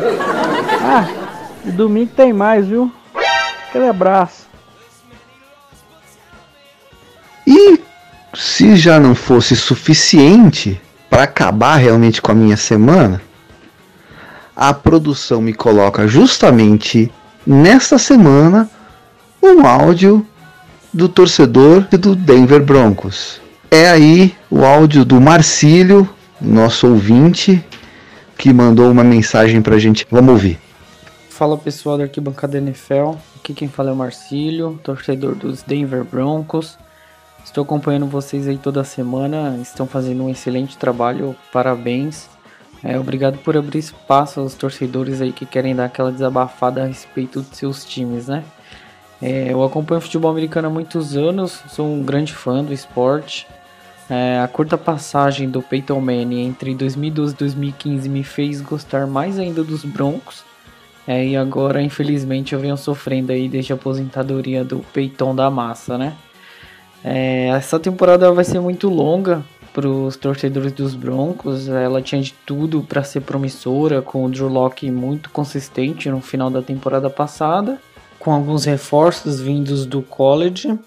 Ah, 0.83 1.09
domingo 1.71 2.11
tem 2.15 2.33
mais, 2.33 2.67
viu? 2.67 2.91
Aquele 3.69 3.89
abraço. 3.89 4.52
E 7.47 7.81
se 8.35 8.77
já 8.77 8.99
não 8.99 9.15
fosse 9.15 9.57
suficiente 9.57 10.81
para 11.09 11.25
acabar 11.25 11.77
realmente 11.77 12.23
com 12.23 12.33
a 12.33 12.35
minha 12.35 12.57
semana, 12.57 13.21
a 14.55 14.73
produção 14.73 15.41
me 15.41 15.53
coloca 15.53 16.07
justamente 16.07 17.11
nesta 17.47 17.99
semana 17.99 18.71
um 19.43 19.67
áudio 19.67 20.27
do 20.93 21.09
torcedor 21.09 21.83
do 21.89 22.15
Denver 22.15 22.63
Broncos 22.63 23.43
é 23.73 23.89
aí 23.89 24.35
o 24.51 24.67
áudio 24.67 25.03
do 25.03 25.19
Marcílio, 25.19 26.07
nosso 26.39 26.87
ouvinte, 26.87 27.65
que 28.37 28.53
mandou 28.53 28.91
uma 28.91 29.03
mensagem 29.03 29.63
pra 29.63 29.79
gente. 29.79 30.07
Vamos 30.11 30.31
ouvir. 30.31 30.59
Fala 31.31 31.57
pessoal 31.57 31.97
da 31.97 32.05
Arquibancada 32.05 32.59
NFL, 32.59 33.15
aqui 33.35 33.55
quem 33.55 33.69
fala 33.69 33.89
é 33.89 33.93
o 33.95 33.97
Marcílio, 33.97 34.79
torcedor 34.85 35.35
dos 35.35 35.63
Denver 35.63 36.05
Broncos. 36.05 36.77
Estou 37.45 37.65
acompanhando 37.65 38.07
vocês 38.07 38.49
aí 38.49 38.57
toda 38.57 38.85
semana, 38.85 39.59
estão 39.61 39.87
fazendo 39.87 40.25
um 40.25 40.31
excelente 40.31 40.77
trabalho, 40.77 41.37
parabéns. 41.53 42.29
É, 42.83 42.99
obrigado 42.99 43.39
por 43.39 43.57
abrir 43.57 43.79
espaço 43.79 44.41
aos 44.41 44.55
torcedores 44.55 45.21
aí 45.21 45.33
que 45.33 45.47
querem 45.47 45.75
dar 45.75 45.85
aquela 45.85 46.11
desabafada 46.11 46.83
a 46.83 46.87
respeito 46.87 47.43
de 47.43 47.57
seus 47.57 47.85
times, 47.85 48.29
né? 48.29 48.43
É, 49.21 49.53
eu 49.53 49.63
acompanho 49.63 50.01
futebol 50.01 50.31
americano 50.31 50.67
há 50.67 50.71
muitos 50.71 51.17
anos, 51.17 51.63
sou 51.69 51.87
um 51.87 52.03
grande 52.03 52.33
fã 52.33 52.65
do 52.65 52.73
esporte. 52.73 53.47
É, 54.11 54.41
a 54.41 54.49
curta 54.49 54.77
passagem 54.77 55.49
do 55.49 55.63
Peyton 55.63 56.01
Manning 56.01 56.47
entre 56.47 56.75
2012 56.75 57.35
e 57.35 57.37
2015 57.37 58.09
me 58.09 58.25
fez 58.25 58.61
gostar 58.61 59.07
mais 59.07 59.39
ainda 59.39 59.63
dos 59.63 59.85
Broncos. 59.85 60.43
É, 61.07 61.25
e 61.25 61.37
agora, 61.37 61.83
infelizmente, 61.83 62.53
eu 62.53 62.61
venho 62.61 62.77
sofrendo 62.77 63.33
aí 63.33 63.49
desde 63.49 63.73
a 63.73 63.77
aposentadoria 63.77 64.65
do 64.65 64.81
Peyton 64.93 65.35
da 65.35 65.51
Massa, 65.51 65.97
né? 65.97 66.17
É, 67.05 67.49
essa 67.49 67.79
temporada 67.79 68.31
vai 68.33 68.45
ser 68.45 68.61
muito 68.61 68.89
longa 68.89 69.45
para 69.73 69.89
os 69.89 70.17
torcedores 70.17 70.73
dos 70.73 70.95
Broncos. 70.95 71.69
Ela 71.69 72.03
tinha 72.03 72.21
de 72.21 72.33
tudo 72.47 72.83
para 72.83 73.03
ser 73.03 73.21
promissora, 73.21 74.03
com 74.03 74.25
o 74.25 74.31
Drew 74.31 74.49
Locke 74.49 74.91
muito 74.91 75.31
consistente 75.31 76.11
no 76.11 76.21
final 76.21 76.51
da 76.51 76.63
temporada 76.63 77.09
passada 77.09 77.79
com 78.23 78.31
alguns 78.31 78.65
reforços 78.65 79.41
vindos 79.41 79.85
do 79.85 80.01
college, 80.01 80.79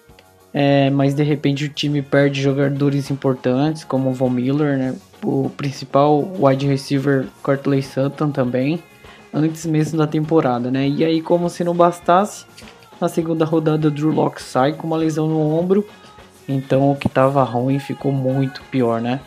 é, 0.54 0.90
mas 0.90 1.14
de 1.14 1.22
repente 1.22 1.66
o 1.66 1.70
time 1.70 2.02
perde 2.02 2.42
jogadores 2.42 3.12
importantes 3.12 3.84
como 3.84 4.10
o 4.10 4.14
Von 4.14 4.30
Miller, 4.30 4.78
né? 4.78 4.96
o 5.22 5.50
principal 5.50 6.26
wide 6.40 6.66
receiver 6.66 7.28
Cortley 7.44 7.84
Sutton 7.84 8.32
também, 8.32 8.82
antes 9.34 9.66
mesmo 9.66 9.98
da 9.98 10.08
temporada, 10.08 10.72
né? 10.72 10.88
E 10.88 11.04
aí, 11.04 11.22
como 11.22 11.50
se 11.50 11.62
não 11.62 11.76
bastasse, 11.76 12.46
na 13.02 13.10
segunda 13.10 13.44
rodada, 13.44 13.92
Drew 13.92 14.12
Locke 14.12 14.42
sai 14.42 14.72
com 14.72 14.88
uma 14.88 14.96
lesão 14.96 15.28
no 15.28 15.42
ombro, 15.42 15.86
então 16.48 16.92
o 16.92 16.96
que 16.96 17.08
estava 17.08 17.44
ruim 17.44 17.80
ficou 17.80 18.12
muito 18.12 18.62
pior, 18.64 19.02
né? 19.02 19.20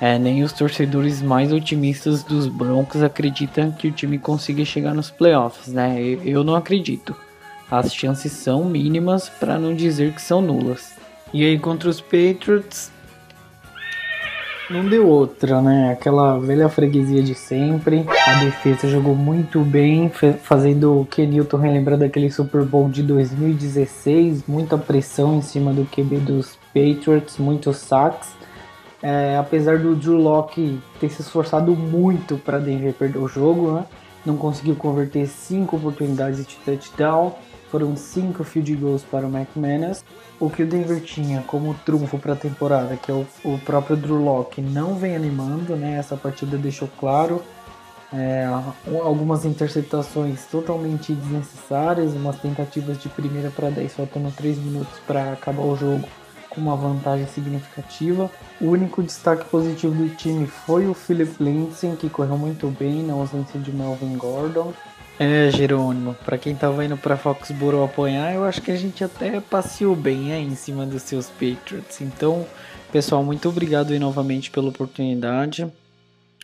É, 0.00 0.16
nem 0.18 0.44
os 0.44 0.52
torcedores 0.52 1.20
mais 1.20 1.52
otimistas 1.52 2.22
dos 2.22 2.46
Broncos 2.46 3.02
acreditam 3.02 3.72
que 3.72 3.88
o 3.88 3.92
time 3.92 4.16
consiga 4.16 4.64
chegar 4.64 4.94
nos 4.94 5.10
playoffs, 5.10 5.72
né? 5.72 6.00
Eu 6.24 6.44
não 6.44 6.54
acredito. 6.54 7.16
As 7.70 7.92
chances 7.92 8.32
são 8.32 8.64
mínimas, 8.64 9.28
para 9.28 9.58
não 9.58 9.74
dizer 9.74 10.14
que 10.14 10.22
são 10.22 10.40
nulas. 10.40 10.96
E 11.32 11.44
aí 11.44 11.58
contra 11.58 11.90
os 11.90 12.00
Patriots, 12.00 12.90
não 14.70 14.86
deu 14.86 15.06
outra, 15.08 15.60
né? 15.62 15.92
Aquela 15.92 16.38
velha 16.38 16.68
freguesia 16.68 17.22
de 17.22 17.34
sempre. 17.34 18.06
A 18.26 18.44
defesa 18.44 18.88
jogou 18.88 19.14
muito 19.14 19.60
bem, 19.60 20.10
fazendo 20.42 21.00
o 21.00 21.06
Kenilton 21.06 21.56
relembrar 21.56 21.98
daquele 21.98 22.30
Super 22.30 22.64
Bowl 22.64 22.88
de 22.88 23.02
2016. 23.02 24.44
Muita 24.46 24.76
pressão 24.76 25.36
em 25.36 25.42
cima 25.42 25.72
do 25.72 25.84
QB 25.86 26.18
dos 26.18 26.58
Patriots, 26.74 27.38
muitos 27.38 27.78
sacks. 27.78 28.36
É, 29.02 29.36
apesar 29.38 29.78
do 29.78 29.94
Drew 29.94 30.16
Locke 30.16 30.80
ter 31.00 31.08
se 31.08 31.22
esforçado 31.22 31.74
muito 31.74 32.36
para 32.36 32.58
Denver 32.58 32.92
perder 32.92 33.18
o 33.18 33.28
jogo, 33.28 33.72
né? 33.72 33.84
não 34.26 34.36
conseguiu 34.36 34.74
converter 34.74 35.26
cinco 35.26 35.76
oportunidades 35.76 36.44
de 36.46 36.56
touchdown. 36.56 37.32
Foram 37.70 37.96
cinco 37.96 38.44
field 38.44 38.74
goals 38.76 39.02
para 39.02 39.26
o 39.26 39.30
McManus. 39.30 40.04
O 40.40 40.48
que 40.48 40.62
o 40.62 40.66
Denver 40.66 41.00
tinha 41.02 41.42
como 41.42 41.74
trunfo 41.84 42.18
para 42.18 42.32
a 42.32 42.36
temporada, 42.36 42.96
que 42.96 43.10
é 43.10 43.14
o, 43.14 43.26
o, 43.44 43.58
próprio 43.58 43.96
Drew 43.96 44.22
Locke, 44.22 44.60
não 44.60 44.94
vem 44.94 45.14
animando, 45.14 45.76
né? 45.76 45.96
Essa 45.98 46.16
partida 46.16 46.56
deixou 46.56 46.88
claro. 46.98 47.42
É, 48.10 48.48
algumas 49.04 49.44
interceptações 49.44 50.46
totalmente 50.46 51.12
desnecessárias, 51.12 52.14
umas 52.14 52.40
tentativas 52.40 52.96
de 52.96 53.06
primeira 53.10 53.50
para 53.50 53.68
10, 53.68 53.92
faltando 53.92 54.30
3 54.30 54.56
minutos 54.56 54.98
para 55.06 55.34
acabar 55.34 55.62
o 55.62 55.76
jogo 55.76 56.08
com 56.48 56.60
uma 56.60 56.74
vantagem 56.74 57.26
significativa. 57.26 58.30
O 58.60 58.66
único 58.66 59.02
destaque 59.02 59.44
positivo 59.50 59.94
do 59.94 60.08
time 60.16 60.46
foi 60.46 60.86
o 60.86 60.94
Philip 60.94 61.32
Lindsay, 61.38 61.94
que 61.96 62.08
correu 62.08 62.38
muito 62.38 62.68
bem 62.68 63.02
na 63.02 63.12
ausência 63.12 63.60
de 63.60 63.70
Melvin 63.72 64.16
Gordon. 64.16 64.72
É, 65.20 65.50
Jerônimo, 65.50 66.14
para 66.24 66.38
quem 66.38 66.54
tava 66.54 66.84
indo 66.84 66.96
para 66.96 67.16
Foxborough 67.16 67.84
apoiar, 67.84 68.34
eu 68.34 68.44
acho 68.44 68.62
que 68.62 68.70
a 68.70 68.76
gente 68.76 69.02
até 69.02 69.40
passeou 69.40 69.96
bem 69.96 70.32
aí 70.32 70.44
em 70.44 70.54
cima 70.54 70.86
dos 70.86 71.02
seus 71.02 71.28
Patriots. 71.28 72.00
Então, 72.00 72.46
pessoal, 72.92 73.24
muito 73.24 73.48
obrigado 73.48 73.92
aí 73.92 73.98
novamente 73.98 74.48
pela 74.48 74.68
oportunidade. 74.68 75.66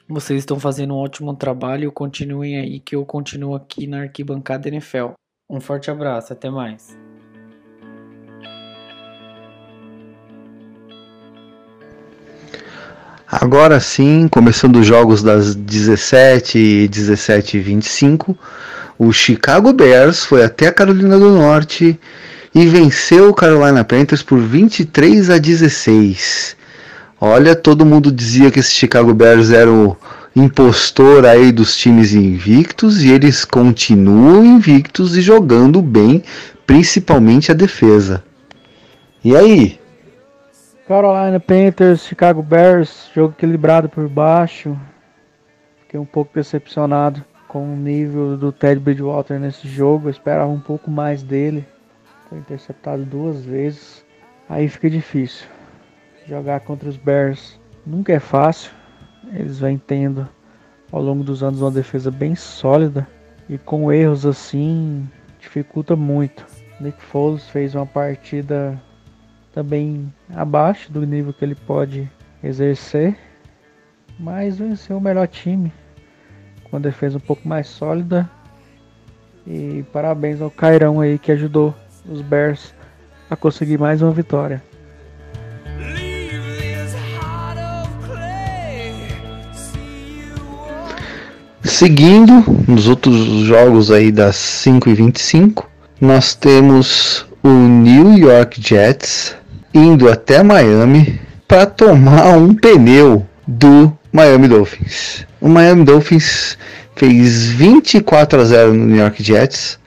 Vocês 0.08 0.40
estão 0.40 0.58
fazendo 0.58 0.92
um 0.92 0.98
ótimo 0.98 1.34
trabalho, 1.36 1.92
continuem 1.92 2.58
aí 2.58 2.80
que 2.80 2.96
eu 2.96 3.06
continuo 3.06 3.54
aqui 3.54 3.86
na 3.86 4.02
arquibancada 4.02 4.68
NFL. 4.68 5.12
Um 5.48 5.60
forte 5.60 5.88
abraço, 5.88 6.32
até 6.32 6.50
mais. 6.50 7.03
Agora 13.36 13.80
sim, 13.80 14.28
começando 14.28 14.76
os 14.76 14.86
jogos 14.86 15.20
das 15.20 15.56
17 15.56 16.56
e 16.56 16.86
17 16.86 17.56
e 17.56 17.60
25, 17.60 18.38
o 18.96 19.12
Chicago 19.12 19.72
Bears 19.72 20.24
foi 20.24 20.44
até 20.44 20.68
a 20.68 20.72
Carolina 20.72 21.18
do 21.18 21.30
Norte 21.30 21.98
e 22.54 22.66
venceu 22.66 23.28
o 23.28 23.34
Carolina 23.34 23.82
Panthers 23.82 24.22
por 24.22 24.38
23 24.38 25.30
a 25.30 25.38
16. 25.38 26.56
Olha, 27.20 27.56
todo 27.56 27.84
mundo 27.84 28.12
dizia 28.12 28.52
que 28.52 28.60
esse 28.60 28.70
Chicago 28.70 29.12
Bears 29.12 29.50
era 29.50 29.68
o 29.68 29.96
impostor 30.36 31.26
aí 31.26 31.50
dos 31.50 31.76
times 31.76 32.12
invictos 32.12 33.02
e 33.02 33.10
eles 33.10 33.44
continuam 33.44 34.44
invictos 34.44 35.16
e 35.16 35.20
jogando 35.20 35.82
bem, 35.82 36.22
principalmente 36.64 37.50
a 37.50 37.54
defesa. 37.54 38.22
E 39.24 39.34
aí, 39.34 39.80
Carolina 40.86 41.40
Panthers, 41.40 42.04
Chicago 42.04 42.42
Bears, 42.42 43.10
jogo 43.14 43.32
equilibrado 43.32 43.88
por 43.88 44.06
baixo. 44.06 44.78
Fiquei 45.80 45.98
um 45.98 46.04
pouco 46.04 46.34
decepcionado 46.34 47.24
com 47.48 47.72
o 47.72 47.76
nível 47.76 48.36
do 48.36 48.52
Ted 48.52 48.78
Bridgewater 48.78 49.40
nesse 49.40 49.66
jogo. 49.66 50.08
Eu 50.08 50.10
esperava 50.10 50.50
um 50.50 50.60
pouco 50.60 50.90
mais 50.90 51.22
dele. 51.22 51.66
Foi 52.28 52.36
interceptado 52.36 53.02
duas 53.02 53.42
vezes. 53.42 54.04
Aí 54.46 54.68
fica 54.68 54.90
difícil. 54.90 55.46
Jogar 56.26 56.60
contra 56.60 56.86
os 56.86 56.98
Bears 56.98 57.58
nunca 57.86 58.12
é 58.12 58.20
fácil. 58.20 58.70
Eles 59.32 59.58
vêm 59.58 59.78
tendo 59.78 60.28
ao 60.92 61.00
longo 61.00 61.24
dos 61.24 61.42
anos 61.42 61.62
uma 61.62 61.70
defesa 61.70 62.10
bem 62.10 62.34
sólida. 62.34 63.08
E 63.48 63.56
com 63.56 63.90
erros 63.90 64.26
assim 64.26 65.08
dificulta 65.40 65.96
muito. 65.96 66.44
Nick 66.78 67.00
Foles 67.00 67.48
fez 67.48 67.74
uma 67.74 67.86
partida 67.86 68.78
também 69.54 70.12
abaixo 70.34 70.90
do 70.90 71.06
nível 71.06 71.32
que 71.32 71.44
ele 71.44 71.54
pode 71.54 72.10
exercer, 72.42 73.16
mas 74.18 74.58
venceu 74.58 74.98
o 74.98 75.00
melhor 75.00 75.28
time, 75.28 75.72
com 76.64 76.76
a 76.76 76.80
defesa 76.80 77.18
um 77.18 77.20
pouco 77.20 77.46
mais 77.46 77.68
sólida. 77.68 78.28
E 79.46 79.84
parabéns 79.92 80.40
ao 80.40 80.50
Cairão 80.50 81.00
aí 81.00 81.18
que 81.18 81.30
ajudou 81.30 81.74
os 82.08 82.20
Bears 82.20 82.74
a 83.30 83.36
conseguir 83.36 83.78
mais 83.78 84.02
uma 84.02 84.10
vitória. 84.10 84.62
Seguindo 91.62 92.44
nos 92.68 92.88
outros 92.88 93.16
jogos 93.46 93.90
aí 93.90 94.10
das 94.10 94.36
5 94.36 94.88
e 94.88 94.94
25, 94.94 95.68
nós 96.00 96.34
temos 96.34 97.26
o 97.42 97.48
New 97.48 98.16
York 98.16 98.60
Jets 98.60 99.36
indo 99.74 100.08
até 100.08 100.40
Miami 100.40 101.20
para 101.48 101.66
tomar 101.66 102.36
um 102.38 102.54
pneu 102.54 103.26
do 103.44 103.92
Miami 104.12 104.46
Dolphins. 104.46 105.26
O 105.40 105.48
Miami 105.48 105.84
Dolphins 105.84 106.56
fez 106.94 107.46
24 107.48 108.40
a 108.40 108.44
0 108.44 108.72
no 108.72 108.86
New 108.86 108.98
York 108.98 109.20
Jets, 109.20 109.78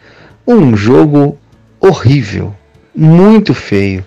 um 0.46 0.76
jogo 0.76 1.38
horrível, 1.80 2.54
muito 2.94 3.54
feio. 3.54 4.04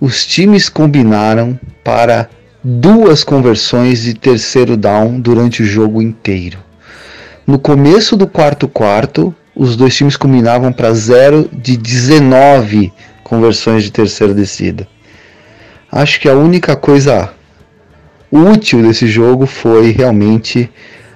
Os 0.00 0.26
times 0.26 0.68
combinaram 0.68 1.58
para 1.84 2.28
duas 2.62 3.22
conversões 3.22 4.02
de 4.02 4.14
terceiro 4.14 4.76
down 4.76 5.20
durante 5.20 5.62
o 5.62 5.66
jogo 5.66 6.02
inteiro. 6.02 6.58
No 7.46 7.58
começo 7.58 8.16
do 8.16 8.26
quarto 8.26 8.66
quarto, 8.66 9.34
os 9.54 9.76
dois 9.76 9.94
times 9.94 10.16
combinavam 10.16 10.72
para 10.72 10.92
0 10.92 11.48
de 11.52 11.76
19 11.76 12.92
conversões 13.22 13.84
de 13.84 13.92
terceira 13.92 14.34
descida. 14.34 14.88
Acho 15.96 16.18
que 16.18 16.28
a 16.28 16.34
única 16.34 16.74
coisa 16.74 17.32
útil 18.28 18.82
desse 18.82 19.06
jogo 19.06 19.46
foi 19.46 19.92
realmente 19.92 20.68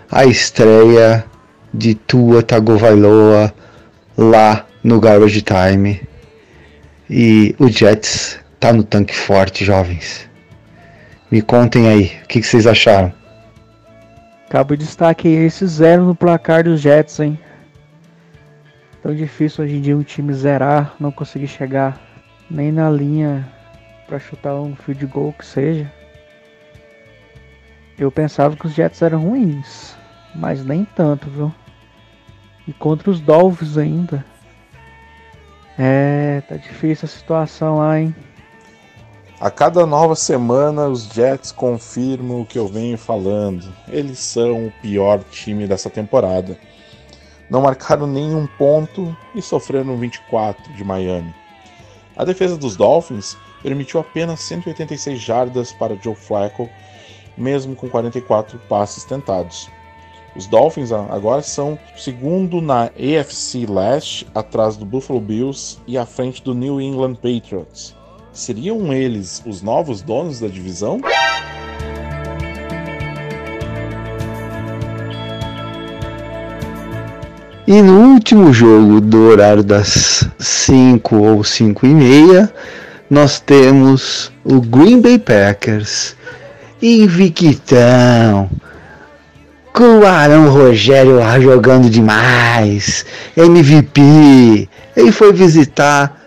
a 0.08 0.24
estreia 0.24 1.24
de 1.74 1.96
Tua 1.96 2.44
Tagovailoa 2.44 3.52
lá 4.16 4.64
no 4.84 5.00
Garbage 5.00 5.42
Time. 5.42 6.00
E 7.10 7.56
o 7.58 7.66
Jets 7.66 8.38
tá 8.60 8.72
no 8.72 8.84
tanque 8.84 9.16
forte, 9.16 9.64
jovens. 9.64 10.30
Me 11.28 11.42
contem 11.42 11.88
aí, 11.88 12.12
o 12.22 12.28
que, 12.28 12.40
que 12.40 12.46
vocês 12.46 12.64
acharam? 12.64 13.12
Cabo 14.48 14.76
de 14.76 14.84
destaque 14.84 15.26
esse 15.26 15.66
zero 15.66 16.04
no 16.04 16.14
placar 16.14 16.62
dos 16.62 16.80
Jets, 16.80 17.18
hein? 17.18 17.36
Tão 19.02 19.12
difícil 19.12 19.64
hoje 19.64 19.74
em 19.74 19.80
dia 19.80 19.96
um 19.96 20.04
time 20.04 20.32
zerar, 20.32 20.94
não 21.00 21.10
conseguir 21.10 21.48
chegar 21.48 22.00
nem 22.48 22.70
na 22.70 22.88
linha 22.88 23.57
para 24.08 24.18
chutar 24.18 24.54
um 24.54 24.74
field 24.74 25.06
goal 25.06 25.32
que 25.34 25.44
seja. 25.44 25.92
Eu 27.98 28.10
pensava 28.10 28.56
que 28.56 28.66
os 28.66 28.72
Jets 28.72 29.02
eram 29.02 29.20
ruins, 29.20 29.94
mas 30.34 30.64
nem 30.64 30.84
tanto, 30.84 31.28
viu? 31.28 31.54
E 32.66 32.72
contra 32.72 33.10
os 33.10 33.20
Dolphins 33.20 33.76
ainda. 33.76 34.24
É, 35.78 36.42
tá 36.48 36.56
difícil 36.56 37.06
a 37.06 37.08
situação 37.08 37.78
lá, 37.78 38.00
hein? 38.00 38.14
A 39.40 39.50
cada 39.50 39.86
nova 39.86 40.16
semana, 40.16 40.88
os 40.88 41.04
Jets 41.04 41.52
confirmam 41.52 42.40
o 42.40 42.46
que 42.46 42.58
eu 42.58 42.66
venho 42.66 42.98
falando. 42.98 43.72
Eles 43.86 44.18
são 44.18 44.66
o 44.66 44.72
pior 44.82 45.22
time 45.30 45.66
dessa 45.66 45.88
temporada. 45.88 46.58
Não 47.48 47.62
marcaram 47.62 48.06
nenhum 48.06 48.46
ponto 48.58 49.16
e 49.34 49.42
sofreram 49.42 49.96
24 49.96 50.72
de 50.72 50.82
Miami. 50.82 51.32
A 52.16 52.24
defesa 52.24 52.56
dos 52.56 52.76
Dolphins 52.76 53.36
permitiu 53.62 54.00
apenas 54.00 54.40
186 54.40 55.20
jardas 55.20 55.72
para 55.72 55.96
Joe 55.96 56.14
Flacco, 56.14 56.68
mesmo 57.36 57.74
com 57.74 57.88
44 57.88 58.58
passes 58.68 59.04
tentados. 59.04 59.68
Os 60.36 60.46
Dolphins 60.46 60.92
agora 60.92 61.42
são 61.42 61.78
segundo 61.96 62.60
na 62.60 62.84
AFC 62.84 63.66
Leste, 63.66 64.26
atrás 64.34 64.76
do 64.76 64.84
Buffalo 64.84 65.20
Bills 65.20 65.78
e 65.86 65.98
à 65.98 66.06
frente 66.06 66.42
do 66.42 66.54
New 66.54 66.80
England 66.80 67.14
Patriots. 67.14 67.96
Seriam 68.32 68.92
eles 68.92 69.42
os 69.46 69.62
novos 69.62 70.00
donos 70.00 70.38
da 70.38 70.46
divisão? 70.46 71.00
E 77.66 77.82
no 77.82 78.12
último 78.12 78.52
jogo 78.52 79.00
do 79.00 79.28
horário 79.28 79.64
das 79.64 80.26
5 80.38 81.16
ou 81.16 81.44
5 81.44 81.84
e 81.84 81.88
meia, 81.94 82.54
nós 83.10 83.40
temos 83.40 84.32
o 84.44 84.60
Green 84.60 85.00
Bay 85.00 85.18
Packers 85.18 86.16
invictão 86.80 88.50
com 89.72 90.00
o 90.00 90.06
Arão 90.06 90.50
Rogério 90.50 91.18
jogando 91.40 91.88
demais, 91.88 93.06
MVP. 93.36 94.68
Ele 94.96 95.12
foi 95.12 95.32
visitar 95.32 96.20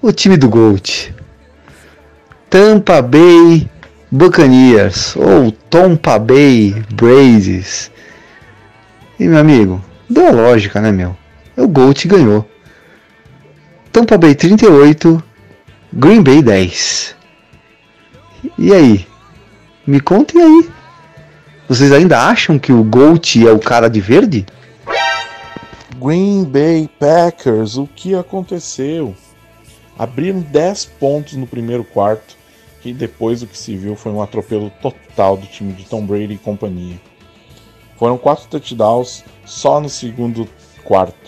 o 0.00 0.10
time 0.12 0.36
do 0.36 0.48
Gold. 0.48 1.14
Tampa 2.48 3.02
Bay 3.02 3.68
Buccaneers 4.10 5.14
ou 5.16 5.52
Tampa 5.52 6.18
Bay 6.18 6.74
Braves. 6.94 7.90
E 9.18 9.28
meu 9.28 9.38
amigo, 9.38 9.84
deu 10.08 10.34
lógica, 10.34 10.80
né, 10.80 10.90
meu? 10.90 11.16
O 11.56 11.68
Gold 11.68 12.08
ganhou. 12.08 12.48
Tampa 13.92 14.18
Bay 14.18 14.34
38, 14.34 15.22
Green 15.96 16.24
Bay 16.24 16.42
10. 16.42 17.14
E 18.58 18.74
aí? 18.74 19.06
Me 19.86 20.00
contem 20.00 20.42
aí. 20.42 20.70
Vocês 21.68 21.92
ainda 21.92 22.26
acham 22.26 22.58
que 22.58 22.72
o 22.72 22.82
Gold 22.82 23.46
é 23.46 23.52
o 23.52 23.60
cara 23.60 23.88
de 23.88 24.00
verde? 24.00 24.44
Green 25.96 26.42
Bay 26.42 26.90
Packers, 26.98 27.76
o 27.76 27.86
que 27.86 28.12
aconteceu? 28.12 29.14
Abriram 29.96 30.40
10 30.40 30.84
pontos 30.98 31.34
no 31.34 31.46
primeiro 31.46 31.84
quarto 31.84 32.36
que 32.80 32.92
depois 32.92 33.42
o 33.42 33.46
que 33.46 33.56
se 33.56 33.76
viu 33.76 33.94
foi 33.94 34.10
um 34.10 34.20
atropelo 34.20 34.70
total 34.82 35.36
do 35.36 35.46
time 35.46 35.72
de 35.72 35.84
Tom 35.84 36.04
Brady 36.04 36.34
e 36.34 36.38
companhia. 36.38 37.00
Foram 37.96 38.18
quatro 38.18 38.48
touchdowns 38.48 39.24
só 39.46 39.80
no 39.80 39.88
segundo 39.88 40.48
quarto. 40.82 41.23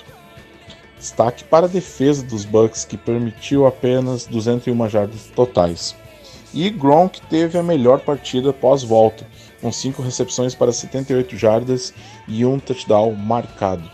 Destaque 0.99 1.45
para 1.45 1.67
a 1.67 1.69
defesa 1.69 2.23
dos 2.23 2.45
Bucks 2.45 2.85
que 2.85 2.97
permitiu 2.97 3.67
apenas 3.67 4.27
201 4.27 4.89
jardas 4.89 5.31
totais. 5.35 5.95
E 6.55 6.71
Gronk 6.71 7.21
teve 7.29 7.59
a 7.59 7.63
melhor 7.63 8.01
partida 8.01 8.53
pós-volta, 8.53 9.27
com 9.61 9.71
5 9.71 10.03
recepções 10.03 10.55
para 10.55 10.73
78 10.73 11.37
jardas 11.37 11.93
e 12.27 12.45
um 12.47 12.59
touchdown 12.59 13.15
marcado. 13.15 13.91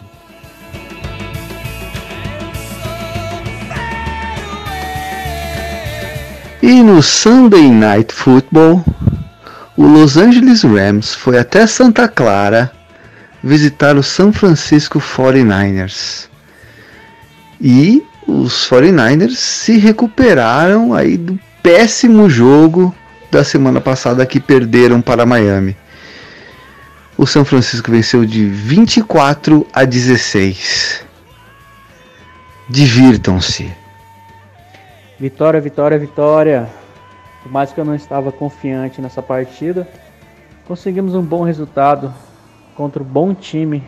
E 6.63 6.81
no 6.81 7.03
Sunday 7.03 7.69
Night 7.69 8.15
Football, 8.15 8.85
o 9.77 9.85
Los 9.85 10.17
Angeles 10.17 10.63
Rams 10.63 11.13
foi 11.13 11.37
até 11.37 11.67
Santa 11.67 12.07
Clara 12.07 12.71
visitar 13.43 13.97
o 13.97 14.03
San 14.03 14.33
Francisco 14.33 15.01
49ers. 15.01 16.32
E 17.65 18.05
os 18.27 18.69
49ers 18.69 19.37
se 19.37 19.79
recuperaram 19.79 20.93
aí 20.93 21.17
do 21.17 21.39
péssimo 21.63 22.29
jogo 22.29 22.93
da 23.31 23.45
semana 23.45 23.81
passada 23.81 24.27
que 24.27 24.41
perderam 24.41 25.01
para 25.01 25.25
Miami. 25.25 25.77
O 27.17 27.25
São 27.25 27.45
Francisco 27.45 27.93
venceu 27.93 28.25
de 28.25 28.45
24 28.47 29.65
a 29.73 29.85
16. 29.85 31.07
Divirtam-se. 32.69 33.73
Vitória, 35.21 35.61
vitória, 35.61 35.97
vitória. 35.97 36.69
Por 37.45 37.53
mais 37.53 37.73
que 37.73 37.79
eu 37.79 37.85
não 37.85 37.95
estava 37.95 38.33
confiante 38.33 39.01
nessa 39.01 39.23
partida, 39.23 39.87
conseguimos 40.67 41.15
um 41.15 41.23
bom 41.23 41.45
resultado 41.45 42.13
contra 42.75 43.01
o 43.01 43.07
bom 43.07 43.33
time 43.33 43.85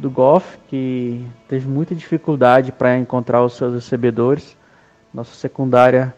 do 0.00 0.10
Goff, 0.10 0.58
que 0.68 1.26
teve 1.46 1.68
muita 1.68 1.94
dificuldade 1.94 2.72
para 2.72 2.96
encontrar 2.96 3.44
os 3.44 3.52
seus 3.52 3.74
recebedores. 3.74 4.56
Nossa 5.12 5.34
secundária 5.34 6.14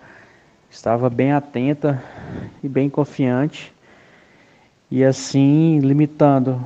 estava 0.71 1.11
bem 1.11 1.33
atenta 1.33 2.01
e 2.63 2.69
bem 2.69 2.89
confiante. 2.89 3.75
E 4.89 5.03
assim, 5.03 5.81
limitando 5.81 6.63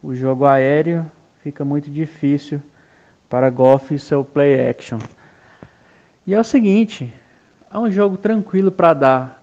o 0.00 0.14
jogo 0.14 0.46
aéreo, 0.46 1.10
fica 1.42 1.64
muito 1.64 1.90
difícil 1.90 2.62
para 3.28 3.50
Goff 3.50 3.92
e 3.92 3.98
seu 3.98 4.24
play 4.24 4.68
action. 4.68 4.98
E 6.24 6.34
é 6.34 6.38
o 6.38 6.44
seguinte, 6.44 7.12
é 7.68 7.78
um 7.78 7.90
jogo 7.90 8.16
tranquilo 8.16 8.70
para 8.70 8.94
dar 8.94 9.42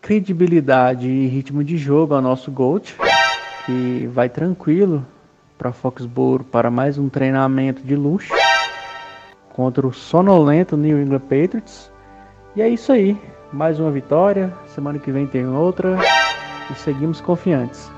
credibilidade 0.00 1.06
e 1.06 1.26
ritmo 1.26 1.62
de 1.62 1.76
jogo 1.76 2.14
ao 2.14 2.22
nosso 2.22 2.50
Gold, 2.50 2.96
que 3.66 4.06
vai 4.06 4.30
tranquilo 4.30 5.04
para 5.58 5.72
Foxborough 5.72 6.44
para 6.44 6.70
mais 6.70 6.96
um 6.96 7.08
treinamento 7.08 7.82
de 7.82 7.96
luxo 7.96 8.32
contra 9.50 9.84
o 9.84 9.92
sonolento 9.92 10.76
New 10.76 11.02
England 11.02 11.18
Patriots. 11.20 11.90
E 12.54 12.62
é 12.62 12.68
isso 12.68 12.92
aí, 12.92 13.20
mais 13.52 13.80
uma 13.80 13.90
vitória, 13.90 14.54
semana 14.68 15.00
que 15.00 15.10
vem 15.10 15.26
tem 15.26 15.46
outra 15.48 15.98
e 16.70 16.74
seguimos 16.78 17.20
confiantes. 17.20 17.90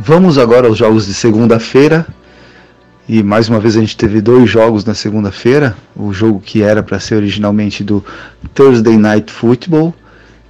Vamos 0.00 0.38
agora 0.38 0.66
aos 0.66 0.78
jogos 0.78 1.06
de 1.06 1.14
segunda-feira. 1.14 2.06
E 3.08 3.22
mais 3.22 3.48
uma 3.48 3.58
vez 3.58 3.74
a 3.74 3.80
gente 3.80 3.96
teve 3.96 4.20
dois 4.20 4.50
jogos 4.50 4.84
na 4.84 4.92
segunda-feira. 4.92 5.74
O 5.96 6.12
jogo 6.12 6.40
que 6.40 6.62
era 6.62 6.82
para 6.82 7.00
ser 7.00 7.14
originalmente 7.14 7.82
do 7.82 8.04
Thursday 8.54 8.98
Night 8.98 9.32
Football. 9.32 9.94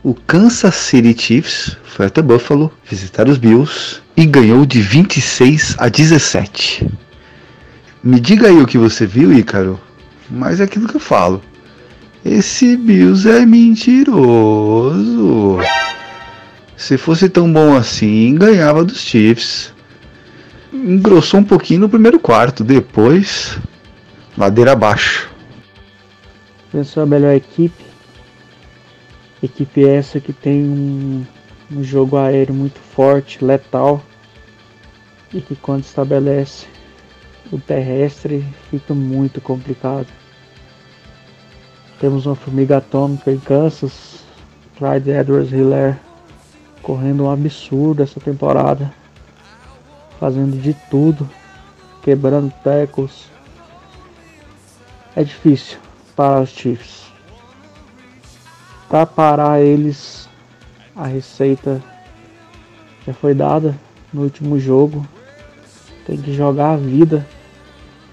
O 0.02 0.12
Kansas 0.12 0.74
City 0.74 1.14
Chiefs 1.16 1.76
foi 1.84 2.06
até 2.06 2.20
Buffalo 2.20 2.72
visitar 2.84 3.28
os 3.28 3.38
Bills 3.38 4.00
e 4.16 4.26
ganhou 4.26 4.66
de 4.66 4.80
26 4.80 5.76
a 5.78 5.88
17. 5.88 6.90
Me 8.02 8.18
diga 8.18 8.48
aí 8.48 8.60
o 8.60 8.66
que 8.66 8.76
você 8.76 9.06
viu, 9.06 9.32
Ícaro. 9.32 9.78
Mas 10.28 10.58
é 10.60 10.64
aquilo 10.64 10.88
que 10.88 10.96
eu 10.96 11.00
falo. 11.00 11.40
Esse 12.24 12.76
Bills 12.76 13.28
é 13.28 13.46
mentiroso. 13.46 14.98
Se 16.76 16.98
fosse 16.98 17.28
tão 17.28 17.52
bom 17.52 17.76
assim, 17.76 18.34
ganhava 18.34 18.84
dos 18.84 19.00
Chiefs. 19.00 19.72
Engrossou 20.72 21.40
um 21.40 21.44
pouquinho 21.44 21.80
no 21.80 21.88
primeiro 21.88 22.20
quarto, 22.20 22.62
depois 22.62 23.58
ladeira 24.36 24.72
abaixo. 24.72 25.30
Pensou 26.70 27.02
a 27.02 27.06
melhor 27.06 27.34
equipe. 27.34 27.84
Equipe 29.42 29.84
essa 29.84 30.20
que 30.20 30.32
tem 30.32 30.62
um, 30.62 31.24
um 31.72 31.82
jogo 31.82 32.16
aéreo 32.16 32.54
muito 32.54 32.78
forte, 32.78 33.44
letal. 33.44 34.02
E 35.32 35.40
que 35.40 35.56
quando 35.56 35.84
estabelece 35.84 36.66
o 37.50 37.58
terrestre 37.58 38.44
fica 38.70 38.94
muito 38.94 39.40
complicado. 39.40 40.08
Temos 42.00 42.26
uma 42.26 42.36
formiga 42.36 42.76
atômica 42.76 43.30
em 43.30 43.38
Kansas, 43.38 44.22
Clyde 44.76 45.10
Edwards 45.10 45.52
Hiller 45.52 45.98
correndo 46.82 47.24
um 47.24 47.30
absurdo 47.30 48.02
essa 48.02 48.20
temporada, 48.20 48.90
fazendo 50.18 50.60
de 50.60 50.74
tudo, 50.90 51.28
quebrando 52.02 52.52
tecos. 52.62 53.26
É 55.14 55.22
difícil 55.22 55.78
para 56.14 56.40
os 56.40 56.50
Chiefs. 56.50 57.06
Para 58.88 59.06
parar 59.06 59.60
eles, 59.60 60.28
a 60.96 61.06
receita 61.06 61.82
já 63.06 63.12
foi 63.12 63.34
dada 63.34 63.78
no 64.12 64.22
último 64.22 64.58
jogo. 64.58 65.06
Tem 66.06 66.16
que 66.16 66.34
jogar 66.34 66.72
a 66.72 66.76
vida. 66.76 67.26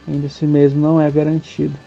Ainda 0.07 0.27
assim 0.27 0.45
mesmo 0.45 0.81
não 0.81 0.99
é 0.99 1.09
garantido. 1.09 1.77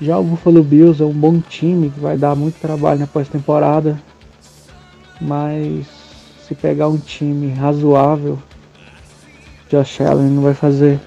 Já 0.00 0.18
o 0.18 0.24
Buffalo 0.24 0.62
Bills 0.62 1.02
é 1.02 1.06
um 1.06 1.12
bom 1.12 1.40
time 1.40 1.90
que 1.90 1.98
vai 1.98 2.18
dar 2.18 2.36
muito 2.36 2.60
trabalho 2.60 3.00
na 3.00 3.06
pós-temporada, 3.06 4.00
mas 5.18 5.86
se 6.46 6.54
pegar 6.54 6.88
um 6.88 6.98
time 6.98 7.50
razoável, 7.50 8.38
Josh 9.68 10.00
Allen 10.00 10.30
não 10.30 10.42
vai 10.42 10.54
fazer 10.54 11.00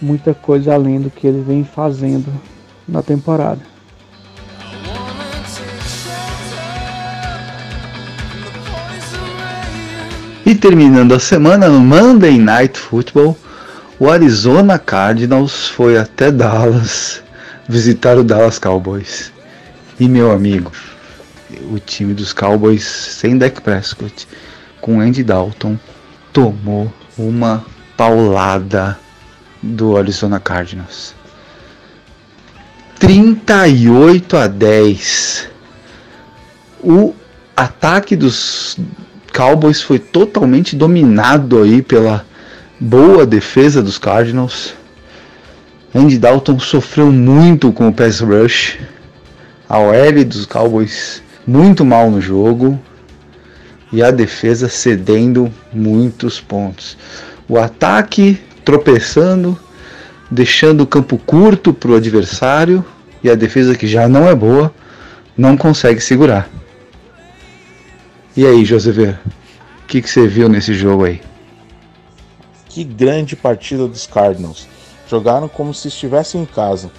muita 0.00 0.34
coisa 0.34 0.74
além 0.74 1.00
do 1.00 1.10
que 1.10 1.26
ele 1.26 1.42
vem 1.42 1.64
fazendo 1.64 2.32
na 2.86 3.02
temporada. 3.02 3.60
E 10.44 10.54
terminando 10.54 11.14
a 11.14 11.18
semana 11.18 11.68
no 11.68 11.80
Monday 11.80 12.38
Night 12.38 12.78
Football, 12.78 13.36
o 13.98 14.08
Arizona 14.08 14.78
Cardinals 14.78 15.68
foi 15.68 15.98
até 15.98 16.30
Dallas 16.30 17.22
visitar 17.68 18.16
o 18.16 18.24
Dallas 18.24 18.58
Cowboys. 18.58 19.30
E 20.00 20.08
meu 20.08 20.30
amigo, 20.30 20.72
o 21.70 21.78
time 21.78 22.14
dos 22.14 22.32
Cowboys 22.32 22.84
sem 22.84 23.36
Dak 23.36 23.60
Prescott, 23.60 24.26
com 24.80 25.00
Andy 25.00 25.22
Dalton, 25.22 25.78
tomou 26.32 26.90
uma 27.18 27.64
paulada 27.98 28.96
do 29.60 29.96
Arizona 29.96 30.38
Cardinals. 30.38 31.16
38 33.00 34.36
a 34.36 34.46
10. 34.46 35.48
O 36.80 37.12
ataque 37.56 38.14
dos 38.14 38.78
Cowboys 39.34 39.82
foi 39.82 39.98
totalmente 39.98 40.76
dominado 40.76 41.60
aí 41.60 41.82
pela 41.82 42.24
boa 42.78 43.26
defesa 43.26 43.82
dos 43.82 43.98
Cardinals. 43.98 44.74
Andy 45.92 46.18
Dalton 46.18 46.60
sofreu 46.60 47.10
muito 47.10 47.72
com 47.72 47.88
o 47.88 47.92
pass 47.92 48.20
rush. 48.20 48.78
A 49.68 49.78
OL 49.80 50.24
dos 50.24 50.46
Cowboys 50.46 51.20
muito 51.44 51.84
mal 51.84 52.08
no 52.10 52.20
jogo 52.20 52.80
e 53.92 54.04
a 54.04 54.12
defesa 54.12 54.68
cedendo 54.68 55.52
muitos 55.72 56.40
pontos. 56.40 56.96
O 57.48 57.58
ataque 57.58 58.38
tropeçando, 58.64 59.58
deixando 60.30 60.82
o 60.82 60.86
campo 60.86 61.16
curto 61.16 61.72
para 61.72 61.92
o 61.92 61.94
adversário 61.94 62.84
e 63.24 63.30
a 63.30 63.34
defesa 63.34 63.74
que 63.74 63.86
já 63.86 64.06
não 64.06 64.28
é 64.28 64.34
boa 64.34 64.72
não 65.36 65.56
consegue 65.56 66.00
segurar. 66.00 66.50
E 68.36 68.46
aí, 68.46 68.64
Josever, 68.64 69.18
o 69.82 69.86
que, 69.86 70.02
que 70.02 70.10
você 70.10 70.28
viu 70.28 70.48
nesse 70.48 70.74
jogo 70.74 71.04
aí? 71.04 71.22
Que 72.68 72.84
grande 72.84 73.34
partida 73.34 73.88
dos 73.88 74.06
Cardinals. 74.06 74.68
Jogaram 75.08 75.48
como 75.48 75.72
se 75.72 75.88
estivessem 75.88 76.42
em 76.42 76.46
casa. 76.46 76.90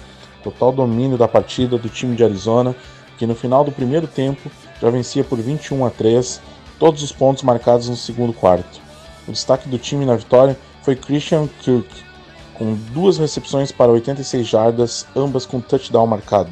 Total 0.42 0.72
domínio 0.72 1.16
da 1.16 1.28
partida 1.28 1.78
do 1.78 1.88
time 1.88 2.16
de 2.16 2.24
Arizona, 2.24 2.74
que 3.16 3.26
no 3.26 3.36
final 3.36 3.62
do 3.62 3.70
primeiro 3.70 4.08
tempo 4.08 4.50
já 4.82 4.90
vencia 4.90 5.22
por 5.22 5.38
21 5.38 5.86
a 5.86 5.90
3, 5.90 6.40
todos 6.78 7.02
os 7.02 7.12
pontos 7.12 7.44
marcados 7.44 7.88
no 7.88 7.96
segundo 7.96 8.32
quarto. 8.32 8.89
O 9.30 9.32
destaque 9.32 9.68
do 9.68 9.78
time 9.78 10.04
na 10.04 10.16
vitória 10.16 10.58
foi 10.82 10.96
Christian 10.96 11.48
Kirk, 11.60 11.86
com 12.52 12.74
duas 12.92 13.16
recepções 13.16 13.70
para 13.70 13.92
86 13.92 14.44
jardas, 14.44 15.06
ambas 15.14 15.46
com 15.46 15.60
touchdown 15.60 16.04
marcado. 16.04 16.50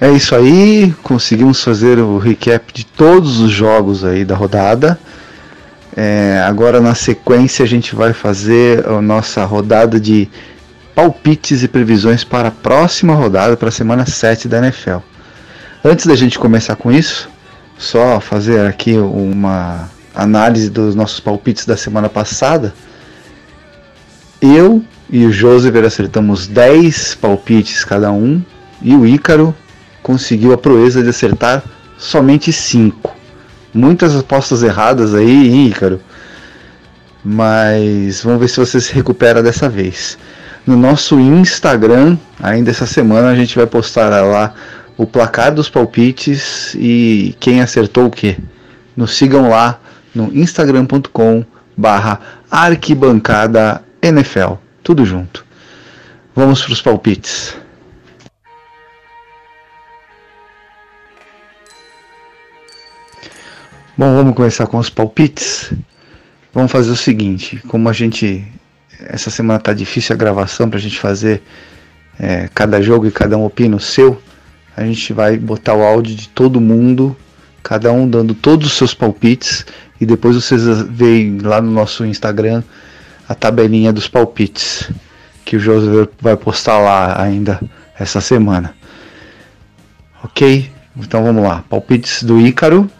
É 0.00 0.10
isso 0.10 0.34
aí, 0.34 0.94
conseguimos 1.02 1.62
fazer 1.62 1.98
o 1.98 2.16
recap 2.16 2.72
de 2.72 2.86
todos 2.86 3.38
os 3.38 3.50
jogos 3.50 4.06
aí 4.06 4.24
da 4.24 4.34
rodada. 4.34 4.98
É, 5.94 6.42
agora 6.46 6.80
na 6.80 6.94
sequência 6.94 7.62
a 7.62 7.68
gente 7.68 7.94
vai 7.94 8.14
fazer 8.14 8.88
a 8.88 9.02
nossa 9.02 9.44
rodada 9.44 10.00
de 10.00 10.30
palpites 10.94 11.62
e 11.62 11.68
previsões 11.68 12.24
para 12.24 12.48
a 12.48 12.50
próxima 12.50 13.12
rodada, 13.14 13.54
para 13.54 13.68
a 13.68 13.72
semana 13.72 14.06
7 14.06 14.48
da 14.48 14.56
NFL. 14.56 15.11
Antes 15.84 16.06
da 16.06 16.14
gente 16.14 16.38
começar 16.38 16.76
com 16.76 16.92
isso, 16.92 17.28
só 17.76 18.20
fazer 18.20 18.64
aqui 18.66 18.96
uma 18.96 19.90
análise 20.14 20.70
dos 20.70 20.94
nossos 20.94 21.18
palpites 21.18 21.66
da 21.66 21.76
semana 21.76 22.08
passada. 22.08 22.72
Eu 24.40 24.80
e 25.10 25.26
o 25.26 25.32
Joseph 25.32 25.74
acertamos 25.84 26.46
10 26.46 27.16
palpites 27.16 27.84
cada 27.84 28.12
um, 28.12 28.40
e 28.80 28.94
o 28.94 29.04
Ícaro 29.04 29.52
conseguiu 30.04 30.52
a 30.52 30.58
proeza 30.58 31.02
de 31.02 31.08
acertar 31.08 31.64
somente 31.98 32.52
5. 32.52 33.16
Muitas 33.74 34.14
apostas 34.14 34.62
erradas 34.62 35.16
aí, 35.16 35.66
Ícaro. 35.66 36.00
Mas 37.24 38.22
vamos 38.22 38.38
ver 38.38 38.48
se 38.48 38.60
você 38.60 38.80
se 38.80 38.92
recupera 38.92 39.42
dessa 39.42 39.68
vez. 39.68 40.16
No 40.64 40.76
nosso 40.76 41.18
Instagram, 41.18 42.16
ainda 42.40 42.70
essa 42.70 42.86
semana, 42.86 43.30
a 43.30 43.34
gente 43.34 43.56
vai 43.56 43.66
postar 43.66 44.10
lá 44.22 44.54
o 44.96 45.06
placar 45.06 45.54
dos 45.54 45.68
palpites 45.68 46.74
e 46.74 47.34
quem 47.40 47.60
acertou 47.60 48.06
o 48.06 48.10
que. 48.10 48.38
Nos 48.96 49.16
sigam 49.16 49.48
lá 49.48 49.80
no 50.14 50.34
instagram.com 50.36 51.44
barra 51.76 52.20
arquibancada 52.50 53.82
NFL. 54.02 54.54
Tudo 54.82 55.04
junto. 55.04 55.44
Vamos 56.34 56.62
para 56.62 56.72
os 56.72 56.82
palpites. 56.82 57.56
Bom, 63.96 64.16
vamos 64.16 64.34
começar 64.34 64.66
com 64.66 64.78
os 64.78 64.90
palpites. 64.90 65.72
Vamos 66.52 66.70
fazer 66.70 66.90
o 66.90 66.96
seguinte, 66.96 67.62
como 67.68 67.88
a 67.88 67.92
gente 67.92 68.46
essa 69.08 69.30
semana 69.30 69.58
tá 69.58 69.72
difícil 69.72 70.14
a 70.14 70.16
gravação 70.16 70.68
para 70.68 70.78
a 70.78 70.82
gente 70.82 70.98
fazer 70.98 71.42
é, 72.18 72.48
cada 72.54 72.80
jogo 72.80 73.06
e 73.06 73.10
cada 73.10 73.36
um 73.36 73.44
opina 73.44 73.76
o 73.76 73.80
seu, 73.80 74.20
a 74.76 74.84
gente 74.84 75.12
vai 75.12 75.36
botar 75.36 75.74
o 75.74 75.82
áudio 75.82 76.14
de 76.14 76.28
todo 76.28 76.60
mundo, 76.60 77.16
cada 77.62 77.92
um 77.92 78.08
dando 78.08 78.34
todos 78.34 78.66
os 78.66 78.72
seus 78.74 78.94
palpites 78.94 79.66
e 80.00 80.06
depois 80.06 80.34
vocês 80.34 80.62
veem 80.88 81.38
lá 81.38 81.60
no 81.60 81.70
nosso 81.70 82.04
Instagram 82.04 82.62
a 83.28 83.34
tabelinha 83.34 83.92
dos 83.92 84.08
palpites 84.08 84.90
que 85.44 85.56
o 85.56 85.60
José 85.60 86.08
vai 86.20 86.36
postar 86.36 86.78
lá 86.78 87.20
ainda 87.20 87.60
essa 87.98 88.20
semana. 88.20 88.74
Ok? 90.24 90.70
Então 90.96 91.24
vamos 91.24 91.42
lá. 91.42 91.64
Palpites 91.68 92.22
do 92.22 92.40
Ícaro. 92.40 92.90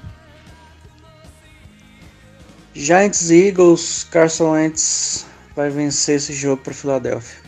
Giants 2.74 3.30
e 3.30 3.48
Eagles, 3.48 4.06
Carson 4.10 4.52
Wentz 4.52 5.26
vai 5.54 5.70
vencer 5.70 6.16
esse 6.16 6.32
jogo 6.32 6.62
para 6.62 6.72
Filadélfia. 6.72 7.38